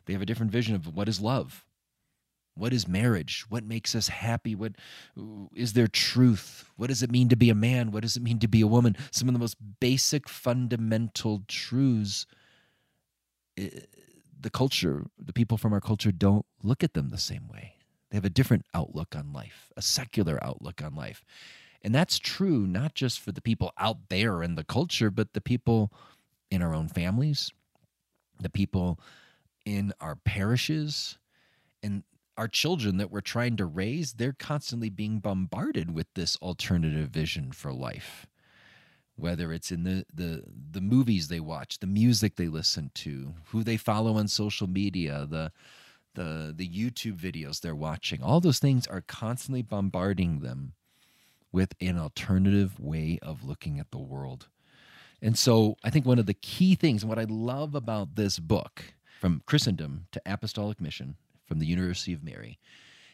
They 0.04 0.12
have 0.12 0.22
a 0.22 0.26
different 0.26 0.52
vision 0.52 0.74
of 0.74 0.94
what 0.94 1.08
is 1.08 1.20
love. 1.20 1.64
What 2.54 2.72
is 2.72 2.86
marriage? 2.86 3.46
What 3.48 3.64
makes 3.64 3.94
us 3.94 4.08
happy? 4.08 4.54
What 4.54 4.72
is 5.54 5.72
there 5.72 5.86
truth? 5.86 6.68
What 6.76 6.88
does 6.88 7.02
it 7.02 7.10
mean 7.10 7.28
to 7.30 7.36
be 7.36 7.48
a 7.48 7.54
man? 7.54 7.90
What 7.90 8.02
does 8.02 8.16
it 8.16 8.22
mean 8.22 8.38
to 8.40 8.48
be 8.48 8.60
a 8.60 8.66
woman? 8.66 8.96
Some 9.10 9.28
of 9.28 9.34
the 9.34 9.40
most 9.40 9.56
basic 9.80 10.28
fundamental 10.28 11.42
truths 11.48 12.26
the 14.40 14.50
culture, 14.50 15.06
the 15.18 15.32
people 15.32 15.58
from 15.58 15.72
our 15.72 15.80
culture 15.80 16.12
don't 16.12 16.46
look 16.62 16.82
at 16.82 16.94
them 16.94 17.10
the 17.10 17.18
same 17.18 17.48
way. 17.48 17.74
They 18.10 18.16
have 18.16 18.24
a 18.24 18.30
different 18.30 18.64
outlook 18.74 19.14
on 19.14 19.32
life, 19.32 19.70
a 19.76 19.82
secular 19.82 20.42
outlook 20.42 20.82
on 20.82 20.94
life. 20.94 21.24
And 21.82 21.94
that's 21.94 22.18
true 22.18 22.66
not 22.66 22.94
just 22.94 23.20
for 23.20 23.32
the 23.32 23.40
people 23.40 23.72
out 23.78 24.08
there 24.08 24.42
in 24.42 24.54
the 24.54 24.64
culture, 24.64 25.10
but 25.10 25.32
the 25.32 25.40
people 25.40 25.92
in 26.50 26.62
our 26.62 26.74
own 26.74 26.88
families, 26.88 27.52
the 28.40 28.50
people 28.50 28.98
in 29.64 29.92
our 30.00 30.16
parishes, 30.16 31.18
and 31.82 32.02
our 32.36 32.48
children 32.48 32.96
that 32.96 33.10
we're 33.10 33.20
trying 33.20 33.56
to 33.56 33.66
raise. 33.66 34.14
They're 34.14 34.36
constantly 34.38 34.90
being 34.90 35.20
bombarded 35.20 35.94
with 35.94 36.06
this 36.14 36.36
alternative 36.36 37.10
vision 37.10 37.52
for 37.52 37.72
life. 37.72 38.26
Whether 39.20 39.52
it's 39.52 39.70
in 39.70 39.84
the, 39.84 40.04
the 40.12 40.44
the 40.72 40.80
movies 40.80 41.28
they 41.28 41.40
watch, 41.40 41.78
the 41.78 41.86
music 41.86 42.36
they 42.36 42.48
listen 42.48 42.90
to, 42.94 43.34
who 43.46 43.62
they 43.62 43.76
follow 43.76 44.16
on 44.16 44.28
social 44.28 44.66
media, 44.66 45.26
the 45.28 45.52
the 46.14 46.54
the 46.56 46.68
YouTube 46.68 47.16
videos 47.18 47.60
they're 47.60 47.74
watching. 47.74 48.22
All 48.22 48.40
those 48.40 48.58
things 48.58 48.86
are 48.86 49.02
constantly 49.02 49.62
bombarding 49.62 50.40
them 50.40 50.72
with 51.52 51.74
an 51.80 51.98
alternative 51.98 52.78
way 52.80 53.18
of 53.22 53.44
looking 53.44 53.78
at 53.78 53.90
the 53.90 53.98
world. 53.98 54.48
And 55.22 55.36
so 55.36 55.76
I 55.84 55.90
think 55.90 56.06
one 56.06 56.18
of 56.18 56.26
the 56.26 56.34
key 56.34 56.74
things 56.74 57.02
and 57.02 57.10
what 57.10 57.18
I 57.18 57.26
love 57.28 57.74
about 57.74 58.14
this 58.14 58.38
book 58.38 58.94
from 59.20 59.42
Christendom 59.46 60.06
to 60.12 60.22
Apostolic 60.24 60.80
Mission 60.80 61.16
from 61.44 61.58
the 61.58 61.66
University 61.66 62.12
of 62.12 62.24
Mary 62.24 62.58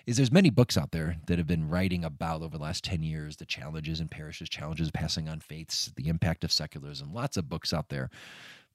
is 0.06 0.16
there's 0.16 0.30
many 0.30 0.50
books 0.50 0.78
out 0.78 0.92
there 0.92 1.16
that 1.26 1.38
have 1.38 1.48
been 1.48 1.68
writing 1.68 2.04
about 2.04 2.42
over 2.42 2.56
the 2.56 2.62
last 2.62 2.84
10 2.84 3.02
years 3.02 3.36
the 3.36 3.44
challenges 3.44 4.00
in 4.00 4.08
parishes, 4.08 4.48
challenges 4.48 4.90
passing 4.92 5.28
on 5.28 5.40
faiths, 5.40 5.92
the 5.96 6.08
impact 6.08 6.44
of 6.44 6.52
secularism, 6.52 7.12
lots 7.12 7.36
of 7.36 7.48
books 7.48 7.72
out 7.72 7.88
there. 7.88 8.08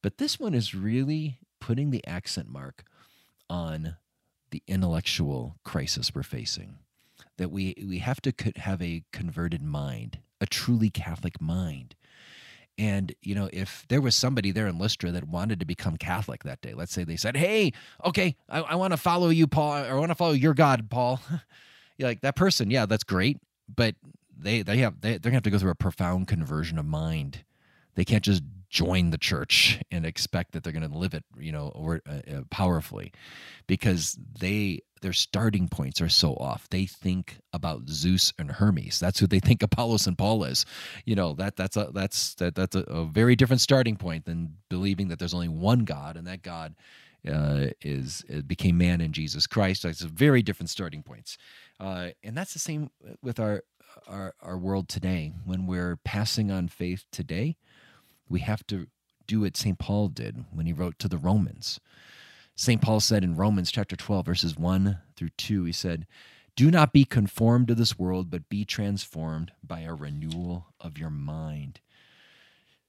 But 0.01 0.17
this 0.17 0.39
one 0.39 0.53
is 0.53 0.75
really 0.75 1.39
putting 1.61 1.91
the 1.91 2.05
accent 2.05 2.49
mark 2.49 2.83
on 3.49 3.95
the 4.49 4.61
intellectual 4.67 5.55
crisis 5.63 6.13
we're 6.13 6.23
facing. 6.23 6.79
That 7.37 7.49
we, 7.49 7.75
we 7.87 7.99
have 7.99 8.21
to 8.21 8.33
have 8.57 8.81
a 8.81 9.03
converted 9.13 9.63
mind, 9.63 10.19
a 10.41 10.45
truly 10.45 10.89
Catholic 10.89 11.39
mind. 11.39 11.95
And, 12.77 13.13
you 13.21 13.35
know, 13.35 13.49
if 13.51 13.85
there 13.89 14.01
was 14.01 14.15
somebody 14.15 14.51
there 14.51 14.67
in 14.67 14.79
Lystra 14.79 15.11
that 15.11 15.27
wanted 15.27 15.59
to 15.59 15.65
become 15.65 15.97
Catholic 15.97 16.43
that 16.43 16.61
day, 16.61 16.73
let's 16.73 16.93
say 16.93 17.03
they 17.03 17.17
said, 17.17 17.37
Hey, 17.37 17.73
okay, 18.05 18.35
I, 18.49 18.61
I 18.61 18.75
want 18.75 18.93
to 18.93 18.97
follow 18.97 19.29
you, 19.29 19.47
Paul, 19.47 19.83
or 19.83 19.91
I 19.91 19.99
want 19.99 20.09
to 20.09 20.15
follow 20.15 20.33
your 20.33 20.53
God, 20.53 20.89
Paul. 20.89 21.19
You're 21.97 22.09
like, 22.09 22.21
that 22.21 22.35
person, 22.35 22.71
yeah, 22.71 22.85
that's 22.85 23.03
great. 23.03 23.37
But 23.73 23.95
they, 24.35 24.63
they 24.63 24.77
have, 24.77 25.01
they, 25.01 25.11
they're 25.11 25.31
going 25.31 25.33
to 25.33 25.35
have 25.35 25.43
to 25.43 25.49
go 25.51 25.59
through 25.59 25.71
a 25.71 25.75
profound 25.75 26.27
conversion 26.27 26.79
of 26.79 26.85
mind. 26.85 27.43
They 27.95 28.05
can't 28.05 28.23
just 28.23 28.41
join 28.71 29.09
the 29.09 29.17
church 29.17 29.79
and 29.91 30.05
expect 30.05 30.53
that 30.53 30.63
they're 30.63 30.73
going 30.73 30.89
to 30.89 30.97
live 30.97 31.13
it, 31.13 31.25
you 31.37 31.51
know, 31.51 31.67
or, 31.75 32.01
uh, 32.07 32.33
uh, 32.33 32.41
powerfully, 32.49 33.11
because 33.67 34.17
they 34.39 34.79
their 35.01 35.13
starting 35.13 35.67
points 35.67 35.99
are 35.99 36.09
so 36.09 36.35
off. 36.35 36.69
They 36.69 36.85
think 36.85 37.39
about 37.53 37.89
Zeus 37.89 38.33
and 38.37 38.51
Hermes. 38.51 38.99
That's 38.99 39.19
who 39.19 39.27
they 39.27 39.39
think 39.47 39.61
Apollos 39.61 40.07
and 40.07 40.17
Paul 40.17 40.43
is. 40.45 40.65
You 41.05 41.15
know 41.15 41.33
that 41.33 41.57
that's 41.57 41.75
a 41.77 41.91
that's 41.93 42.33
that 42.35 42.55
that's 42.55 42.75
a, 42.75 42.81
a 42.81 43.05
very 43.05 43.35
different 43.35 43.61
starting 43.61 43.97
point 43.97 44.25
than 44.25 44.55
believing 44.69 45.09
that 45.09 45.19
there's 45.19 45.33
only 45.33 45.49
one 45.49 45.79
God 45.79 46.15
and 46.15 46.25
that 46.27 46.41
God 46.41 46.75
uh, 47.29 47.67
is 47.81 48.23
became 48.47 48.77
man 48.77 49.01
in 49.01 49.11
Jesus 49.11 49.47
Christ. 49.47 49.83
That's 49.83 50.01
a 50.01 50.07
very 50.07 50.41
different 50.41 50.69
starting 50.69 51.03
points, 51.03 51.37
uh, 51.79 52.09
and 52.23 52.37
that's 52.37 52.53
the 52.53 52.59
same 52.59 52.89
with 53.21 53.39
our 53.39 53.63
our 54.07 54.33
our 54.41 54.57
world 54.57 54.87
today. 54.87 55.33
When 55.45 55.67
we're 55.67 55.97
passing 55.97 56.51
on 56.51 56.69
faith 56.69 57.03
today, 57.11 57.57
we 58.31 58.39
have 58.39 58.65
to 58.67 58.87
do 59.27 59.41
what 59.41 59.57
St. 59.57 59.77
Paul 59.77 60.07
did 60.07 60.45
when 60.51 60.65
he 60.65 60.73
wrote 60.73 60.97
to 60.99 61.07
the 61.07 61.17
Romans. 61.17 61.79
St. 62.55 62.81
Paul 62.81 62.99
said 62.99 63.23
in 63.23 63.35
Romans 63.35 63.71
chapter 63.71 63.95
12, 63.95 64.25
verses 64.25 64.57
1 64.57 64.99
through 65.15 65.29
2, 65.37 65.65
he 65.65 65.71
said, 65.71 66.05
Do 66.55 66.69
not 66.69 66.93
be 66.93 67.05
conformed 67.05 67.67
to 67.67 67.75
this 67.75 67.97
world, 67.97 68.29
but 68.29 68.49
be 68.49 68.65
transformed 68.65 69.51
by 69.63 69.81
a 69.81 69.93
renewal 69.93 70.67
of 70.79 70.97
your 70.97 71.09
mind. 71.09 71.79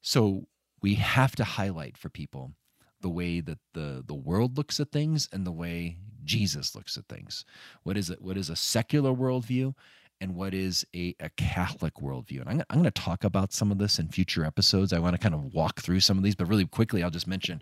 So 0.00 0.46
we 0.80 0.94
have 0.94 1.36
to 1.36 1.44
highlight 1.44 1.96
for 1.96 2.08
people 2.08 2.52
the 3.00 3.10
way 3.10 3.40
that 3.40 3.58
the, 3.72 4.02
the 4.06 4.14
world 4.14 4.56
looks 4.56 4.80
at 4.80 4.90
things 4.90 5.28
and 5.32 5.46
the 5.46 5.52
way 5.52 5.96
Jesus 6.24 6.74
looks 6.74 6.96
at 6.96 7.08
things. 7.08 7.44
What 7.82 7.96
is 7.96 8.10
it? 8.10 8.22
What 8.22 8.36
is 8.36 8.48
a 8.48 8.56
secular 8.56 9.12
worldview 9.12 9.74
and 10.22 10.36
what 10.36 10.54
is 10.54 10.86
a, 10.94 11.16
a 11.18 11.28
Catholic 11.30 11.94
worldview. 11.94 12.40
And 12.40 12.48
I'm, 12.48 12.62
I'm 12.70 12.78
going 12.78 12.84
to 12.84 12.90
talk 12.92 13.24
about 13.24 13.52
some 13.52 13.72
of 13.72 13.78
this 13.78 13.98
in 13.98 14.06
future 14.06 14.44
episodes. 14.44 14.92
I 14.92 15.00
want 15.00 15.16
to 15.16 15.20
kind 15.20 15.34
of 15.34 15.52
walk 15.52 15.80
through 15.80 15.98
some 15.98 16.16
of 16.16 16.22
these, 16.22 16.36
but 16.36 16.46
really 16.46 16.64
quickly, 16.64 17.02
I'll 17.02 17.10
just 17.10 17.26
mention 17.26 17.60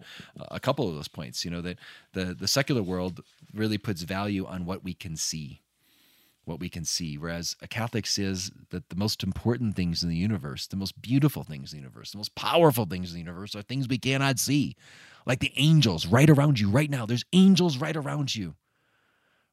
a 0.51 0.61
couple 0.61 0.87
of 0.87 0.95
those 0.95 1.09
points. 1.09 1.43
You 1.43 1.51
know, 1.51 1.63
that 1.63 1.79
the, 2.13 2.35
the 2.35 2.47
secular 2.47 2.83
world 2.83 3.23
really 3.55 3.79
puts 3.79 4.03
value 4.03 4.45
on 4.45 4.67
what 4.67 4.85
we 4.85 4.93
can 4.93 5.17
see, 5.17 5.63
what 6.45 6.61
we 6.61 6.69
can 6.69 6.85
see, 6.85 7.17
whereas 7.17 7.57
a 7.63 7.67
Catholic 7.67 8.07
says 8.07 8.51
that 8.69 8.91
the 8.91 8.97
most 8.97 9.23
important 9.23 9.75
things 9.75 10.03
in 10.03 10.11
the 10.11 10.17
universe, 10.17 10.67
the 10.67 10.77
most 10.77 11.01
beautiful 11.01 11.43
things 11.43 11.73
in 11.73 11.79
the 11.79 11.83
universe, 11.83 12.11
the 12.11 12.19
most 12.19 12.35
powerful 12.35 12.85
things 12.85 13.11
in 13.11 13.15
the 13.15 13.21
universe 13.21 13.57
are 13.57 13.63
things 13.63 13.89
we 13.89 13.97
cannot 13.97 14.39
see, 14.39 14.77
like 15.25 15.41
the 15.41 15.53
angels 15.57 16.07
right 16.07 16.29
around 16.29 16.61
you 16.61 16.69
right 16.69 16.91
now. 16.91 17.07
There's 17.07 17.25
angels 17.33 17.79
right 17.79 17.97
around 17.97 18.35
you 18.35 18.55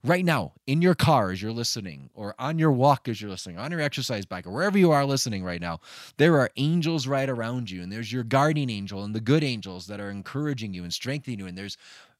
right 0.07 0.25
now 0.25 0.53
in 0.65 0.81
your 0.81 0.95
car 0.95 1.31
as 1.31 1.41
you're 1.41 1.51
listening, 1.51 2.09
or 2.13 2.35
on 2.39 2.57
your 2.57 2.71
walk 2.71 3.07
as 3.07 3.21
you're 3.21 3.31
listening, 3.31 3.57
on 3.57 3.71
your 3.71 3.81
exercise 3.81 4.25
bike, 4.25 4.47
or 4.47 4.51
wherever 4.51 4.77
you 4.77 4.91
are 4.91 5.05
listening 5.05 5.43
right 5.43 5.61
now, 5.61 5.79
there 6.17 6.39
are 6.39 6.49
angels 6.57 7.07
right 7.07 7.29
around 7.29 7.69
you. 7.69 7.83
And 7.83 7.91
there's 7.91 8.11
your 8.11 8.23
guardian 8.23 8.69
angel 8.69 9.03
and 9.03 9.13
the 9.13 9.21
good 9.21 9.43
angels 9.43 9.87
that 9.87 9.99
are 9.99 10.09
encouraging 10.09 10.73
you 10.73 10.83
and 10.83 10.93
strengthening 10.93 11.39
you. 11.39 11.47
And 11.47 11.57
there's 11.57 11.77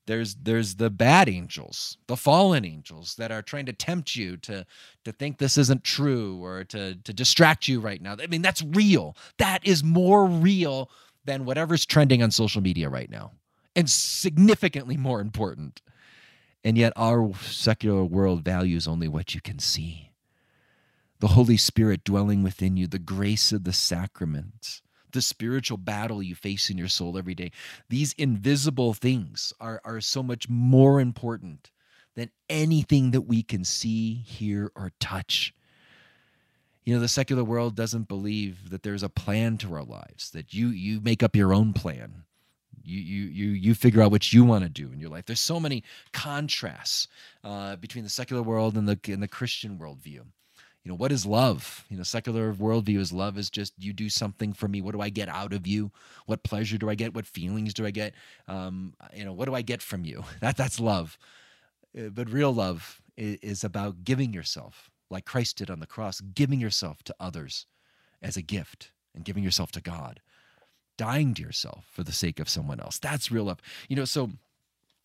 there's 0.08 0.36
there's 0.36 0.76
the 0.76 0.89
bad 0.89 1.30
angels 1.30 1.97
the 2.08 2.17
fallen 2.17 2.65
angels 2.65 3.15
that 3.15 3.32
are 3.32 3.41
trying 3.41 3.65
to 3.65 3.73
tempt 3.73 4.15
you 4.15 4.38
to 4.38 4.65
to 5.06 5.12
think 5.12 5.38
this 5.38 5.58
isn't 5.58 5.84
true 5.84 6.43
or 6.43 6.63
to 6.63 6.95
to 7.04 7.13
distract 7.13 7.67
you 7.67 7.80
right 7.80 8.02
now 8.02 8.15
i 8.21 8.28
mean 8.28 8.41
that's 8.41 8.63
real 8.63 9.15
that 9.38 9.65
is 9.65 9.84
more 9.84 10.26
real 10.26 10.89
than 11.26 11.45
whatever's 11.45 11.86
trending 11.86 12.23
on 12.23 12.32
social 12.32 12.62
media 12.62 12.89
right 12.89 13.12
now 13.12 13.32
and 13.76 13.89
significantly 13.89 14.97
more 14.97 15.21
important 15.21 15.82
and 16.67 16.77
yet, 16.77 16.91
our 16.97 17.34
secular 17.36 18.03
world 18.03 18.43
values 18.43 18.89
only 18.89 19.08
what 19.08 19.34
you 19.34 19.39
can 19.39 19.58
see. 19.58 20.12
The 21.19 21.30
Holy 21.30 21.56
Spirit 21.56 22.03
dwelling 22.03 22.43
within 22.43 22.75
you, 22.75 22.88
the 22.88 22.99
grace 22.99 23.53
of 23.53 23.63
the 23.63 23.71
sacraments, 23.71 24.82
the 25.13 25.21
spiritual 25.21 25.77
battle 25.77 26.21
you 26.21 26.36
face 26.36 26.69
in 26.69 26.77
your 26.77 26.89
soul 26.89 27.17
every 27.17 27.36
day. 27.36 27.53
These 27.88 28.12
invisible 28.17 28.93
things 28.93 29.53
are, 29.62 29.80
are 29.86 30.01
so 30.01 30.21
much 30.21 30.49
more 30.49 30.99
important 30.99 31.71
than 32.17 32.32
anything 32.49 33.12
that 33.12 33.21
we 33.21 33.43
can 33.43 33.63
see, 33.63 34.15
hear, 34.15 34.69
or 34.75 34.91
touch. 34.99 35.53
You 36.84 36.95
know, 36.95 36.99
the 36.99 37.08
secular 37.08 37.45
world 37.45 37.77
doesn't 37.77 38.10
believe 38.10 38.71
that 38.71 38.84
there's 38.84 39.03
a 39.03 39.10
plan 39.10 39.58
to 39.60 39.73
our 39.73 39.86
lives, 39.86 40.32
that 40.32 40.53
you 40.53 40.67
you 40.67 40.99
make 40.99 41.23
up 41.23 41.34
your 41.34 41.53
own 41.53 41.71
plan 41.71 42.25
you 42.88 43.00
you 43.00 43.26
you 43.30 43.50
you 43.50 43.76
figure 43.76 44.02
out 44.02 44.12
what 44.12 44.32
you 44.32 44.43
want 44.45 44.63
to 44.63 44.69
do 44.69 44.91
in 44.91 45.00
your 45.00 45.10
life. 45.10 45.26
There's 45.26 45.39
so 45.39 45.60
many 45.60 45.84
contrasts 46.13 47.08
uh, 47.43 47.76
between 47.76 48.04
the 48.04 48.10
secular 48.10 48.41
world 48.41 48.78
and 48.78 48.88
the 48.88 49.00
and 49.12 49.21
the 49.21 49.28
Christian 49.28 49.78
worldview. 49.78 50.23
You 50.84 50.93
know, 50.93 50.95
what 50.95 51.12
is 51.12 51.26
love? 51.26 51.84
You 51.89 51.97
know, 51.97 52.04
secular 52.04 52.54
worldview 52.54 53.00
is 53.00 53.12
love 53.12 53.38
is 53.38 53.50
just 53.50 53.73
you 53.78 53.91
do 53.91 54.08
something 54.10 54.54
for 54.54 54.69
me. 54.69 54.82
What 54.82 54.93
do 54.93 55.02
I 55.02 55.10
get 55.10 55.28
out 55.28 55.52
of 55.52 55.67
you? 55.67 55.91
What 56.28 56.43
pleasure 56.43 56.78
do 56.78 56.89
I 56.89 56.95
get? 56.95 57.13
What 57.13 57.26
feelings 57.26 57.73
do 57.73 57.86
I 57.86 57.91
get? 57.91 58.13
Um, 58.47 58.93
you 59.13 59.26
know, 59.26 59.34
what 59.34 59.45
do 59.45 59.54
I 59.54 59.62
get 59.62 59.82
from 59.82 60.06
you? 60.06 60.23
That 60.39 60.56
that's 60.56 60.80
love. 60.80 61.17
Uh, 61.97 62.10
but 62.10 62.30
real 62.30 62.54
love 62.54 63.02
is, 63.17 63.38
is 63.41 63.63
about 63.65 64.06
giving 64.06 64.32
yourself, 64.32 64.89
like 65.10 65.26
Christ 65.26 65.58
did 65.58 65.69
on 65.69 65.82
the 65.82 65.88
cross, 65.88 66.21
giving 66.21 66.62
yourself 66.62 67.04
to 67.04 67.15
others 67.19 67.65
as 68.21 68.38
a 68.38 68.41
gift 68.41 68.91
and 69.13 69.26
giving 69.26 69.43
yourself 69.43 69.71
to 69.73 69.82
God, 69.82 70.21
dying 70.97 71.33
to 71.36 71.41
yourself 71.41 71.86
for 71.91 72.03
the 72.03 72.12
sake 72.12 72.39
of 72.39 72.49
someone 72.49 72.79
else. 72.79 72.99
That's 72.99 73.31
real 73.31 73.45
love. 73.45 73.62
You 73.88 73.95
know, 73.95 74.05
so 74.05 74.31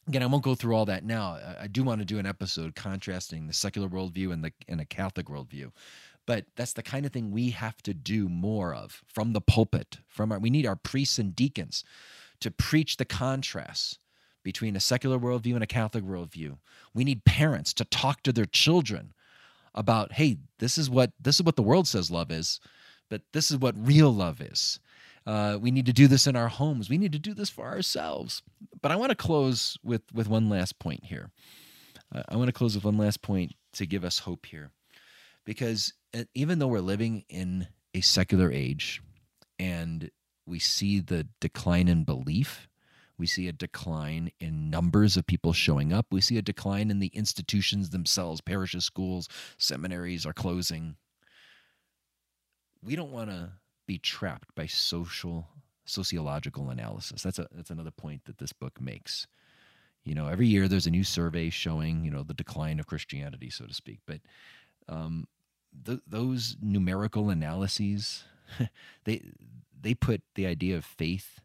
again, 0.08 0.22
I 0.22 0.26
won't 0.26 0.44
go 0.44 0.54
through 0.54 0.74
all 0.74 0.86
that 0.86 1.04
now. 1.04 1.38
I 1.60 1.66
do 1.66 1.82
want 1.82 2.00
to 2.00 2.04
do 2.04 2.18
an 2.18 2.26
episode 2.26 2.74
contrasting 2.74 3.46
the 3.46 3.52
secular 3.52 3.88
worldview 3.88 4.32
and 4.32 4.44
the 4.44 4.52
and 4.68 4.80
a 4.80 4.84
Catholic 4.84 5.26
worldview. 5.26 5.72
But 6.26 6.46
that's 6.56 6.72
the 6.72 6.82
kind 6.82 7.04
of 7.04 7.12
thing 7.12 7.30
we 7.30 7.50
have 7.50 7.82
to 7.82 7.94
do 7.94 8.28
more 8.28 8.74
of 8.74 9.02
from 9.06 9.32
the 9.32 9.40
pulpit. 9.40 9.98
From 10.06 10.30
our, 10.32 10.38
we 10.38 10.50
need 10.50 10.66
our 10.66 10.76
priests 10.76 11.18
and 11.18 11.34
deacons 11.34 11.84
to 12.40 12.50
preach 12.50 12.96
the 12.96 13.04
contrasts 13.04 13.98
between 14.44 14.76
a 14.76 14.80
secular 14.80 15.18
worldview 15.18 15.54
and 15.54 15.62
a 15.62 15.68
Catholic 15.68 16.04
worldview. 16.04 16.58
We 16.94 17.04
need 17.04 17.24
parents 17.24 17.72
to 17.74 17.84
talk 17.84 18.22
to 18.22 18.32
their 18.32 18.44
children 18.46 19.14
about, 19.74 20.12
hey, 20.12 20.38
this 20.58 20.78
is 20.78 20.90
what 20.90 21.12
this 21.20 21.36
is 21.36 21.42
what 21.44 21.56
the 21.56 21.62
world 21.62 21.88
says 21.88 22.10
love 22.10 22.30
is, 22.30 22.60
but 23.08 23.22
this 23.32 23.50
is 23.50 23.56
what 23.56 23.74
real 23.76 24.12
love 24.12 24.40
is. 24.40 24.80
Uh, 25.26 25.58
we 25.60 25.70
need 25.70 25.86
to 25.86 25.92
do 25.92 26.08
this 26.08 26.26
in 26.26 26.36
our 26.36 26.48
homes. 26.48 26.90
We 26.90 26.98
need 26.98 27.12
to 27.12 27.18
do 27.18 27.34
this 27.34 27.50
for 27.50 27.66
ourselves. 27.66 28.42
But 28.80 28.90
I 28.90 28.96
want 28.96 29.10
to 29.10 29.16
close 29.16 29.78
with 29.82 30.02
with 30.12 30.28
one 30.28 30.48
last 30.48 30.78
point 30.78 31.04
here. 31.04 31.30
Uh, 32.14 32.22
I 32.28 32.36
want 32.36 32.48
to 32.48 32.52
close 32.52 32.74
with 32.74 32.84
one 32.84 32.98
last 32.98 33.22
point 33.22 33.52
to 33.74 33.86
give 33.86 34.04
us 34.04 34.18
hope 34.18 34.46
here, 34.46 34.70
because 35.44 35.92
even 36.34 36.58
though 36.58 36.66
we're 36.66 36.80
living 36.80 37.24
in 37.28 37.68
a 37.94 38.00
secular 38.00 38.50
age, 38.50 39.00
and 39.58 40.10
we 40.46 40.58
see 40.58 41.00
the 41.00 41.28
decline 41.40 41.88
in 41.88 42.04
belief, 42.04 42.68
we 43.16 43.26
see 43.26 43.46
a 43.46 43.52
decline 43.52 44.32
in 44.40 44.70
numbers 44.70 45.16
of 45.16 45.26
people 45.26 45.52
showing 45.52 45.92
up. 45.92 46.06
We 46.10 46.20
see 46.20 46.36
a 46.36 46.42
decline 46.42 46.90
in 46.90 46.98
the 46.98 47.12
institutions 47.14 47.90
themselves. 47.90 48.40
Parishes, 48.40 48.84
schools, 48.84 49.28
seminaries 49.56 50.26
are 50.26 50.32
closing. 50.32 50.96
We 52.82 52.96
don't 52.96 53.12
want 53.12 53.30
to 53.30 53.52
be 53.86 53.98
trapped 53.98 54.54
by 54.54 54.66
social 54.66 55.48
sociological 55.84 56.70
analysis. 56.70 57.22
That's 57.22 57.38
a 57.38 57.48
that's 57.52 57.70
another 57.70 57.90
point 57.90 58.24
that 58.24 58.38
this 58.38 58.52
book 58.52 58.80
makes. 58.80 59.26
You 60.04 60.14
know, 60.14 60.26
every 60.26 60.48
year 60.48 60.66
there's 60.66 60.86
a 60.86 60.90
new 60.90 61.04
survey 61.04 61.50
showing 61.50 62.04
you 62.04 62.10
know 62.10 62.22
the 62.22 62.34
decline 62.34 62.80
of 62.80 62.86
Christianity, 62.86 63.50
so 63.50 63.66
to 63.66 63.74
speak. 63.74 64.00
But 64.06 64.20
um, 64.88 65.26
th- 65.84 66.00
those 66.06 66.56
numerical 66.60 67.30
analyses, 67.30 68.24
they 69.04 69.22
they 69.80 69.94
put 69.94 70.22
the 70.34 70.46
idea 70.46 70.76
of 70.76 70.84
faith, 70.84 71.40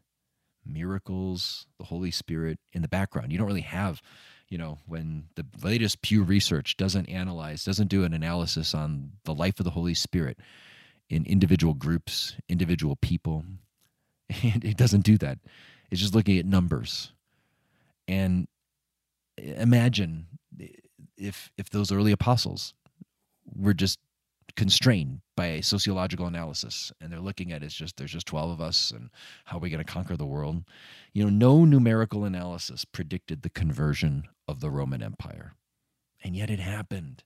miracles, 0.64 1.66
the 1.78 1.84
Holy 1.84 2.10
Spirit 2.10 2.58
in 2.72 2.82
the 2.82 2.88
background. 2.88 3.32
You 3.32 3.38
don't 3.38 3.46
really 3.46 3.60
have 3.62 4.02
you 4.48 4.56
know, 4.56 4.78
when 4.86 5.24
the 5.34 5.44
latest 5.62 6.02
Pew 6.02 6.22
Research 6.22 6.76
doesn't 6.76 7.08
analyze, 7.08 7.64
doesn't 7.64 7.88
do 7.88 8.04
an 8.04 8.14
analysis 8.14 8.74
on 8.74 9.12
the 9.24 9.34
life 9.34 9.60
of 9.60 9.64
the 9.64 9.70
Holy 9.70 9.94
Spirit, 9.94 10.38
in 11.08 11.24
individual 11.24 11.74
groups, 11.74 12.34
individual 12.48 12.96
people. 12.96 13.44
And 14.42 14.62
it 14.62 14.76
doesn't 14.76 15.04
do 15.04 15.16
that. 15.18 15.38
It's 15.90 16.02
just 16.02 16.14
looking 16.14 16.36
at 16.36 16.44
numbers. 16.44 17.12
And 18.06 18.46
imagine 19.38 20.26
if 21.16 21.50
if 21.56 21.70
those 21.70 21.90
early 21.90 22.12
apostles 22.12 22.74
were 23.54 23.74
just 23.74 23.98
constrained 24.56 25.20
by 25.36 25.46
a 25.46 25.62
sociological 25.62 26.26
analysis 26.26 26.92
and 27.00 27.12
they're 27.12 27.20
looking 27.20 27.52
at 27.52 27.62
it's 27.62 27.74
just 27.74 27.96
there's 27.96 28.10
just 28.10 28.26
12 28.26 28.50
of 28.50 28.60
us 28.60 28.90
and 28.90 29.10
how 29.44 29.56
are 29.56 29.60
we 29.60 29.70
going 29.70 29.84
to 29.84 29.92
conquer 29.92 30.16
the 30.16 30.26
world 30.26 30.64
you 31.12 31.22
know 31.22 31.30
no 31.30 31.64
numerical 31.64 32.24
analysis 32.24 32.84
predicted 32.84 33.42
the 33.42 33.50
conversion 33.50 34.24
of 34.48 34.60
the 34.60 34.70
roman 34.70 35.02
empire 35.02 35.54
and 36.24 36.34
yet 36.34 36.50
it 36.50 36.58
happened 36.58 37.22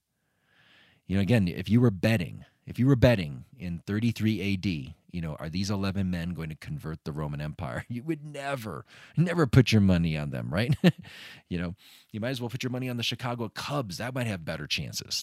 you 1.06 1.16
know 1.16 1.22
again 1.22 1.48
if 1.48 1.70
you 1.70 1.80
were 1.80 1.90
betting 1.90 2.44
if 2.66 2.78
you 2.78 2.86
were 2.86 2.96
betting 2.96 3.44
in 3.58 3.82
33 3.86 4.54
AD, 4.54 4.94
you 5.12 5.20
know, 5.20 5.36
are 5.38 5.48
these 5.48 5.70
11 5.70 6.10
men 6.10 6.30
going 6.30 6.48
to 6.48 6.54
convert 6.54 7.04
the 7.04 7.12
Roman 7.12 7.40
Empire? 7.40 7.84
You 7.92 8.02
would 8.04 8.24
never, 8.24 8.86
never 9.16 9.46
put 9.46 9.72
your 9.72 9.80
money 9.80 10.16
on 10.16 10.30
them, 10.30 10.52
right? 10.52 10.74
you 11.48 11.58
know, 11.58 11.74
you 12.10 12.20
might 12.20 12.30
as 12.30 12.40
well 12.40 12.48
put 12.48 12.62
your 12.62 12.70
money 12.70 12.88
on 12.88 12.96
the 12.96 13.02
Chicago 13.02 13.50
Cubs. 13.50 13.98
That 13.98 14.14
might 14.14 14.26
have 14.26 14.44
better 14.44 14.66
chances. 14.66 15.22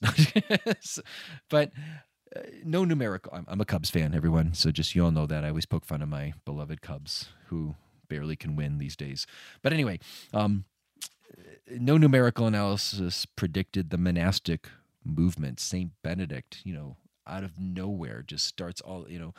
but 1.49 1.71
uh, 2.35 2.41
no 2.63 2.85
numerical. 2.85 3.33
I'm, 3.33 3.45
I'm 3.47 3.61
a 3.61 3.65
Cubs 3.65 3.89
fan, 3.89 4.13
everyone. 4.13 4.53
So 4.53 4.71
just 4.71 4.93
you 4.93 5.03
all 5.03 5.11
know 5.11 5.25
that. 5.25 5.43
I 5.43 5.49
always 5.49 5.65
poke 5.65 5.85
fun 5.85 6.03
of 6.03 6.09
my 6.09 6.33
beloved 6.45 6.81
Cubs 6.81 7.29
who 7.47 7.75
barely 8.07 8.35
can 8.35 8.55
win 8.55 8.77
these 8.77 8.95
days. 8.95 9.25
But 9.63 9.73
anyway, 9.73 9.99
um, 10.33 10.65
no 11.71 11.97
numerical 11.97 12.45
analysis 12.45 13.25
predicted 13.25 13.89
the 13.89 13.97
monastic 13.97 14.69
movement. 15.03 15.59
Saint 15.59 15.91
Benedict, 16.03 16.59
you 16.63 16.73
know, 16.73 16.97
out 17.29 17.43
of 17.43 17.59
nowhere 17.59 18.23
just 18.25 18.45
starts 18.45 18.81
all 18.81 19.05
you 19.09 19.19
know 19.19 19.33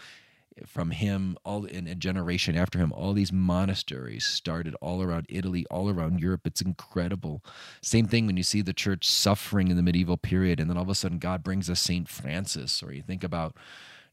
from 0.66 0.90
him 0.90 1.37
all 1.44 1.64
in 1.64 1.87
a 1.87 1.94
generation 1.94 2.57
after 2.57 2.79
him 2.79 2.92
all 2.92 3.12
these 3.12 3.33
monasteries 3.33 4.24
started 4.24 4.74
all 4.81 5.03
around 5.03 5.26
italy 5.29 5.64
all 5.70 5.88
around 5.88 6.20
europe. 6.20 6.46
It's 6.46 6.61
incredible. 6.61 7.42
Same 7.81 8.07
thing 8.07 8.26
when 8.26 8.37
you 8.37 8.42
see 8.42 8.61
the 8.61 8.72
church 8.72 9.07
suffering 9.09 9.68
in 9.68 9.76
the 9.76 9.83
medieval 9.83 10.16
period 10.16 10.61
and 10.61 10.68
then 10.68 10.76
all 10.76 10.83
of 10.83 10.88
a 10.88 10.94
sudden 10.94 11.18
god 11.18 11.42
brings 11.42 11.70
us 11.70 11.81
saint 11.81 12.09
francis 12.09 12.83
or 12.83 12.92
you 12.92 13.03
think 13.03 13.24
about 13.24 13.57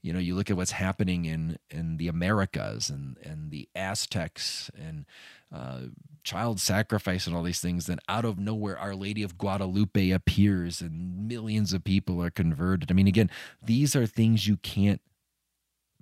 you 0.07 0.13
know 0.13 0.19
you 0.19 0.35
look 0.35 0.49
at 0.49 0.57
what's 0.57 0.71
happening 0.71 1.25
in 1.25 1.57
in 1.69 1.97
the 1.97 2.07
americas 2.07 2.89
and 2.89 3.17
and 3.23 3.51
the 3.51 3.67
aztecs 3.75 4.71
and 4.77 5.05
uh, 5.53 5.79
child 6.23 6.59
sacrifice 6.59 7.25
and 7.25 7.35
all 7.35 7.43
these 7.43 7.61
things, 7.61 7.85
then 7.85 7.99
out 8.09 8.25
of 8.25 8.37
nowhere, 8.37 8.77
Our 8.77 8.95
Lady 8.95 9.23
of 9.23 9.37
Guadalupe 9.37 10.11
appears 10.11 10.81
and 10.81 11.27
millions 11.27 11.71
of 11.71 11.85
people 11.85 12.21
are 12.21 12.29
converted. 12.29 12.91
I 12.91 12.93
mean, 12.93 13.07
again, 13.07 13.29
these 13.63 13.95
are 13.95 14.05
things 14.05 14.45
you 14.45 14.57
can't 14.57 15.01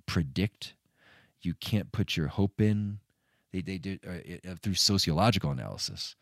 predict, 0.04 0.74
you 1.42 1.54
can't 1.54 1.92
put 1.92 2.16
your 2.16 2.26
hope 2.26 2.60
in. 2.60 2.98
They, 3.52 3.60
they 3.60 3.78
do 3.78 3.98
uh, 4.06 4.50
uh, 4.50 4.54
through 4.60 4.74
sociological 4.74 5.52
analysis, 5.52 6.16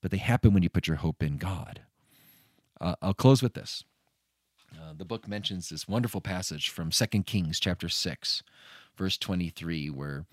but 0.00 0.10
they 0.10 0.16
happen 0.16 0.52
when 0.52 0.64
you 0.64 0.68
put 0.68 0.88
your 0.88 0.96
hope 0.96 1.22
in 1.22 1.36
God. 1.36 1.82
Uh, 2.80 2.96
I'll 3.00 3.14
close 3.14 3.42
with 3.42 3.54
this. 3.54 3.84
Uh, 4.74 4.92
the 4.96 5.04
book 5.04 5.28
mentions 5.28 5.68
this 5.68 5.88
wonderful 5.88 6.20
passage 6.20 6.70
from 6.70 6.92
Second 6.92 7.26
Kings 7.26 7.60
chapter 7.60 7.88
6, 7.88 8.42
verse 8.96 9.18
23, 9.18 9.90
where 9.90 10.26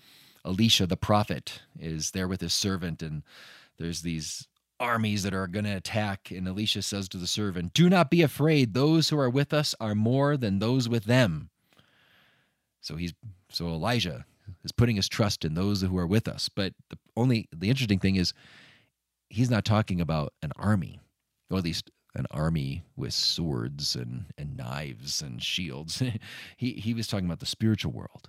Elisha 0.44 0.86
the 0.86 0.96
prophet 0.96 1.62
is 1.78 2.10
there 2.10 2.28
with 2.28 2.40
his 2.40 2.52
servant, 2.52 3.02
and 3.02 3.22
there's 3.78 4.02
these 4.02 4.46
armies 4.80 5.22
that 5.22 5.34
are 5.34 5.46
going 5.46 5.64
to 5.64 5.76
attack. 5.76 6.30
And 6.30 6.46
Elisha 6.46 6.82
says 6.82 7.08
to 7.10 7.16
the 7.16 7.26
servant, 7.26 7.72
Do 7.72 7.88
not 7.88 8.10
be 8.10 8.22
afraid. 8.22 8.74
Those 8.74 9.08
who 9.08 9.18
are 9.18 9.30
with 9.30 9.52
us 9.52 9.74
are 9.80 9.94
more 9.94 10.36
than 10.36 10.58
those 10.58 10.88
with 10.88 11.04
them. 11.04 11.50
So 12.80 12.96
he's 12.96 13.14
so 13.50 13.68
Elijah 13.68 14.26
is 14.62 14.72
putting 14.72 14.96
his 14.96 15.08
trust 15.08 15.44
in 15.44 15.54
those 15.54 15.80
who 15.80 15.96
are 15.96 16.06
with 16.06 16.28
us. 16.28 16.48
But 16.48 16.74
the 16.90 16.98
only 17.16 17.48
the 17.50 17.70
interesting 17.70 17.98
thing 17.98 18.16
is 18.16 18.34
he's 19.30 19.50
not 19.50 19.64
talking 19.64 20.00
about 20.00 20.34
an 20.42 20.52
army, 20.56 21.00
or 21.50 21.58
at 21.58 21.64
least 21.64 21.90
an 22.14 22.26
army 22.30 22.84
with 22.96 23.12
swords 23.12 23.96
and, 23.96 24.26
and 24.38 24.56
knives 24.56 25.20
and 25.20 25.42
shields. 25.42 26.02
he 26.56 26.72
he 26.72 26.94
was 26.94 27.06
talking 27.06 27.26
about 27.26 27.40
the 27.40 27.46
spiritual 27.46 27.92
world. 27.92 28.28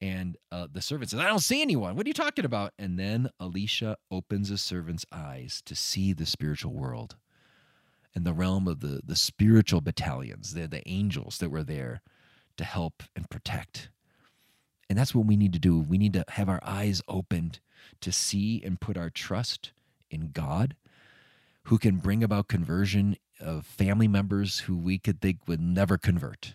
And 0.00 0.36
uh, 0.52 0.66
the 0.70 0.82
servant 0.82 1.10
says, 1.10 1.20
I 1.20 1.26
don't 1.26 1.38
see 1.38 1.62
anyone. 1.62 1.96
What 1.96 2.04
are 2.06 2.08
you 2.08 2.14
talking 2.14 2.44
about? 2.44 2.74
And 2.78 2.98
then 2.98 3.30
Elisha 3.40 3.96
opens 4.10 4.50
his 4.50 4.60
servant's 4.60 5.06
eyes 5.10 5.62
to 5.64 5.74
see 5.74 6.12
the 6.12 6.26
spiritual 6.26 6.74
world 6.74 7.16
and 8.14 8.26
the 8.26 8.34
realm 8.34 8.68
of 8.68 8.80
the, 8.80 9.00
the 9.04 9.16
spiritual 9.16 9.80
battalions, 9.80 10.52
the, 10.52 10.68
the 10.68 10.86
angels 10.86 11.38
that 11.38 11.50
were 11.50 11.62
there 11.62 12.02
to 12.58 12.64
help 12.64 13.02
and 13.14 13.28
protect. 13.30 13.90
And 14.88 14.98
that's 14.98 15.14
what 15.14 15.26
we 15.26 15.36
need 15.36 15.52
to 15.54 15.58
do. 15.58 15.78
We 15.78 15.98
need 15.98 16.12
to 16.12 16.24
have 16.28 16.48
our 16.48 16.60
eyes 16.62 17.02
opened 17.08 17.60
to 18.00 18.12
see 18.12 18.62
and 18.64 18.80
put 18.80 18.96
our 18.96 19.10
trust 19.10 19.72
in 20.10 20.30
God, 20.32 20.76
who 21.66 21.78
can 21.78 21.96
bring 21.96 22.22
about 22.22 22.48
conversion 22.48 23.16
of 23.40 23.66
family 23.66 24.08
members 24.08 24.60
who 24.60 24.76
we 24.76 24.98
could 24.98 25.20
think 25.20 25.38
would 25.46 25.60
never 25.60 25.98
convert 25.98 26.54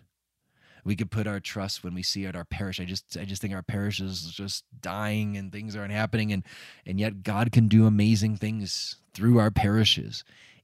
we 0.84 0.96
could 0.96 1.12
put 1.12 1.28
our 1.28 1.40
trust 1.40 1.84
when 1.84 1.94
we 1.94 2.04
see 2.04 2.26
at 2.26 2.36
our 2.36 2.46
parish. 2.46 2.80
I 2.80 2.86
just 2.86 3.18
I 3.18 3.26
just 3.26 3.42
think 3.42 3.54
our 3.54 3.64
parish 3.64 4.00
is 4.00 4.32
just 4.32 4.66
dying 4.80 5.38
and 5.38 5.52
things 5.52 5.76
aren't 5.76 5.94
happening 5.94 6.32
and 6.34 6.44
and 6.86 7.00
yet 7.00 7.24
God 7.24 7.52
can 7.52 7.68
do 7.68 7.86
amazing 7.86 8.38
things 8.38 8.98
through 9.14 9.40
our 9.40 9.52
parishes 9.52 10.24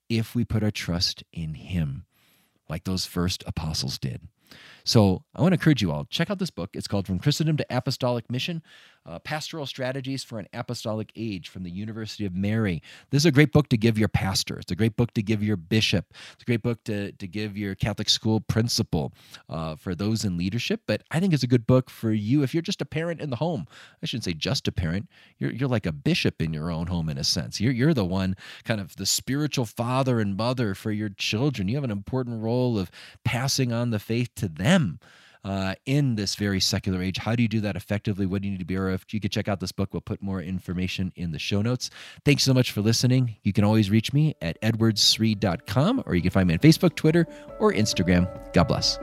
if 0.09 0.35
we 0.35 0.45
put 0.45 0.63
our 0.63 0.71
trust 0.71 1.23
in 1.33 1.55
him 1.55 2.05
like 2.69 2.83
those 2.83 3.05
first 3.05 3.43
apostles 3.45 3.97
did. 3.97 4.21
So 4.83 5.23
I 5.35 5.41
want 5.41 5.51
to 5.51 5.57
encourage 5.57 5.81
you 5.81 5.91
all 5.91 6.05
check 6.05 6.29
out 6.29 6.39
this 6.39 6.49
book. 6.49 6.71
It's 6.73 6.87
called 6.87 7.07
From 7.07 7.19
Christendom 7.19 7.57
to 7.57 7.65
Apostolic 7.69 8.29
Mission. 8.31 8.63
Uh, 9.07 9.19
Pastoral 9.19 9.65
Strategies 9.65 10.23
for 10.23 10.39
an 10.39 10.47
Apostolic 10.53 11.11
Age 11.15 11.49
from 11.49 11.63
the 11.63 11.71
University 11.71 12.25
of 12.25 12.35
Mary. 12.35 12.81
This 13.09 13.21
is 13.21 13.25
a 13.25 13.31
great 13.31 13.51
book 13.51 13.69
to 13.69 13.77
give 13.77 13.97
your 13.97 14.07
pastor. 14.07 14.59
It's 14.59 14.71
a 14.71 14.75
great 14.75 14.95
book 14.95 15.13
to 15.13 15.23
give 15.23 15.41
your 15.41 15.55
bishop. 15.55 16.13
It's 16.33 16.43
a 16.43 16.45
great 16.45 16.61
book 16.61 16.83
to, 16.85 17.11
to 17.11 17.27
give 17.27 17.57
your 17.57 17.75
Catholic 17.75 18.09
school 18.09 18.41
principal 18.41 19.13
uh, 19.49 19.75
for 19.75 19.95
those 19.95 20.25
in 20.25 20.37
leadership. 20.37 20.81
But 20.85 21.03
I 21.11 21.19
think 21.19 21.33
it's 21.33 21.43
a 21.43 21.47
good 21.47 21.65
book 21.65 21.89
for 21.89 22.11
you 22.11 22.43
if 22.43 22.53
you're 22.53 22.61
just 22.61 22.81
a 22.81 22.85
parent 22.85 23.21
in 23.21 23.29
the 23.29 23.37
home. 23.37 23.67
I 24.01 24.05
shouldn't 24.05 24.25
say 24.25 24.33
just 24.33 24.67
a 24.67 24.71
parent. 24.71 25.07
You're, 25.37 25.51
you're 25.51 25.69
like 25.69 25.85
a 25.85 25.91
bishop 25.91 26.41
in 26.41 26.53
your 26.53 26.71
own 26.71 26.87
home 26.87 27.09
in 27.09 27.17
a 27.17 27.23
sense. 27.23 27.61
You're, 27.61 27.73
you're 27.73 27.93
the 27.93 28.05
one 28.05 28.35
kind 28.63 28.81
of 28.81 28.95
the 28.97 29.05
spiritual 29.05 29.65
father 29.65 30.19
and 30.19 30.35
mother 30.35 30.75
for 30.75 30.91
your 30.91 31.09
children. 31.09 31.67
You 31.67 31.75
have 31.75 31.83
an 31.83 31.91
important 31.91 32.41
role 32.41 32.77
of 32.77 32.91
passing 33.23 33.71
on 33.71 33.91
the 33.91 33.99
faith 33.99 34.35
to 34.35 34.47
them 34.47 34.99
uh, 35.47 35.75
in 35.85 36.15
this 36.15 36.35
very 36.35 36.59
secular 36.59 37.01
age. 37.01 37.17
How 37.17 37.33
do 37.33 37.41
you 37.41 37.47
do 37.47 37.61
that 37.61 37.77
effectively? 37.77 38.25
What 38.25 38.41
do 38.41 38.49
you 38.49 38.51
need 38.51 38.59
to 38.59 38.65
be 38.65 38.75
aware 38.75 38.89
of? 38.89 39.05
You 39.09 39.21
can 39.21 39.29
check 39.29 39.47
out 39.47 39.61
this 39.61 39.71
book. 39.71 39.93
We'll 39.93 40.01
put 40.01 40.21
more 40.21 40.41
information 40.41 41.13
in 41.15 41.31
the 41.31 41.39
show 41.39 41.61
notes. 41.61 41.89
Thanks 42.25 42.43
so 42.43 42.53
much 42.53 42.71
for 42.71 42.81
listening. 42.81 43.37
You 43.43 43.53
can 43.53 43.63
always 43.63 43.89
reach 43.89 44.11
me 44.11 44.35
at 44.41 44.59
edwardsri.com 44.61 46.03
or 46.05 46.15
you 46.15 46.21
can 46.21 46.31
find 46.31 46.49
me 46.49 46.55
on 46.55 46.59
Facebook, 46.59 46.95
Twitter, 46.95 47.25
or 47.61 47.71
Instagram. 47.71 48.27
God 48.53 48.65
bless. 48.65 48.99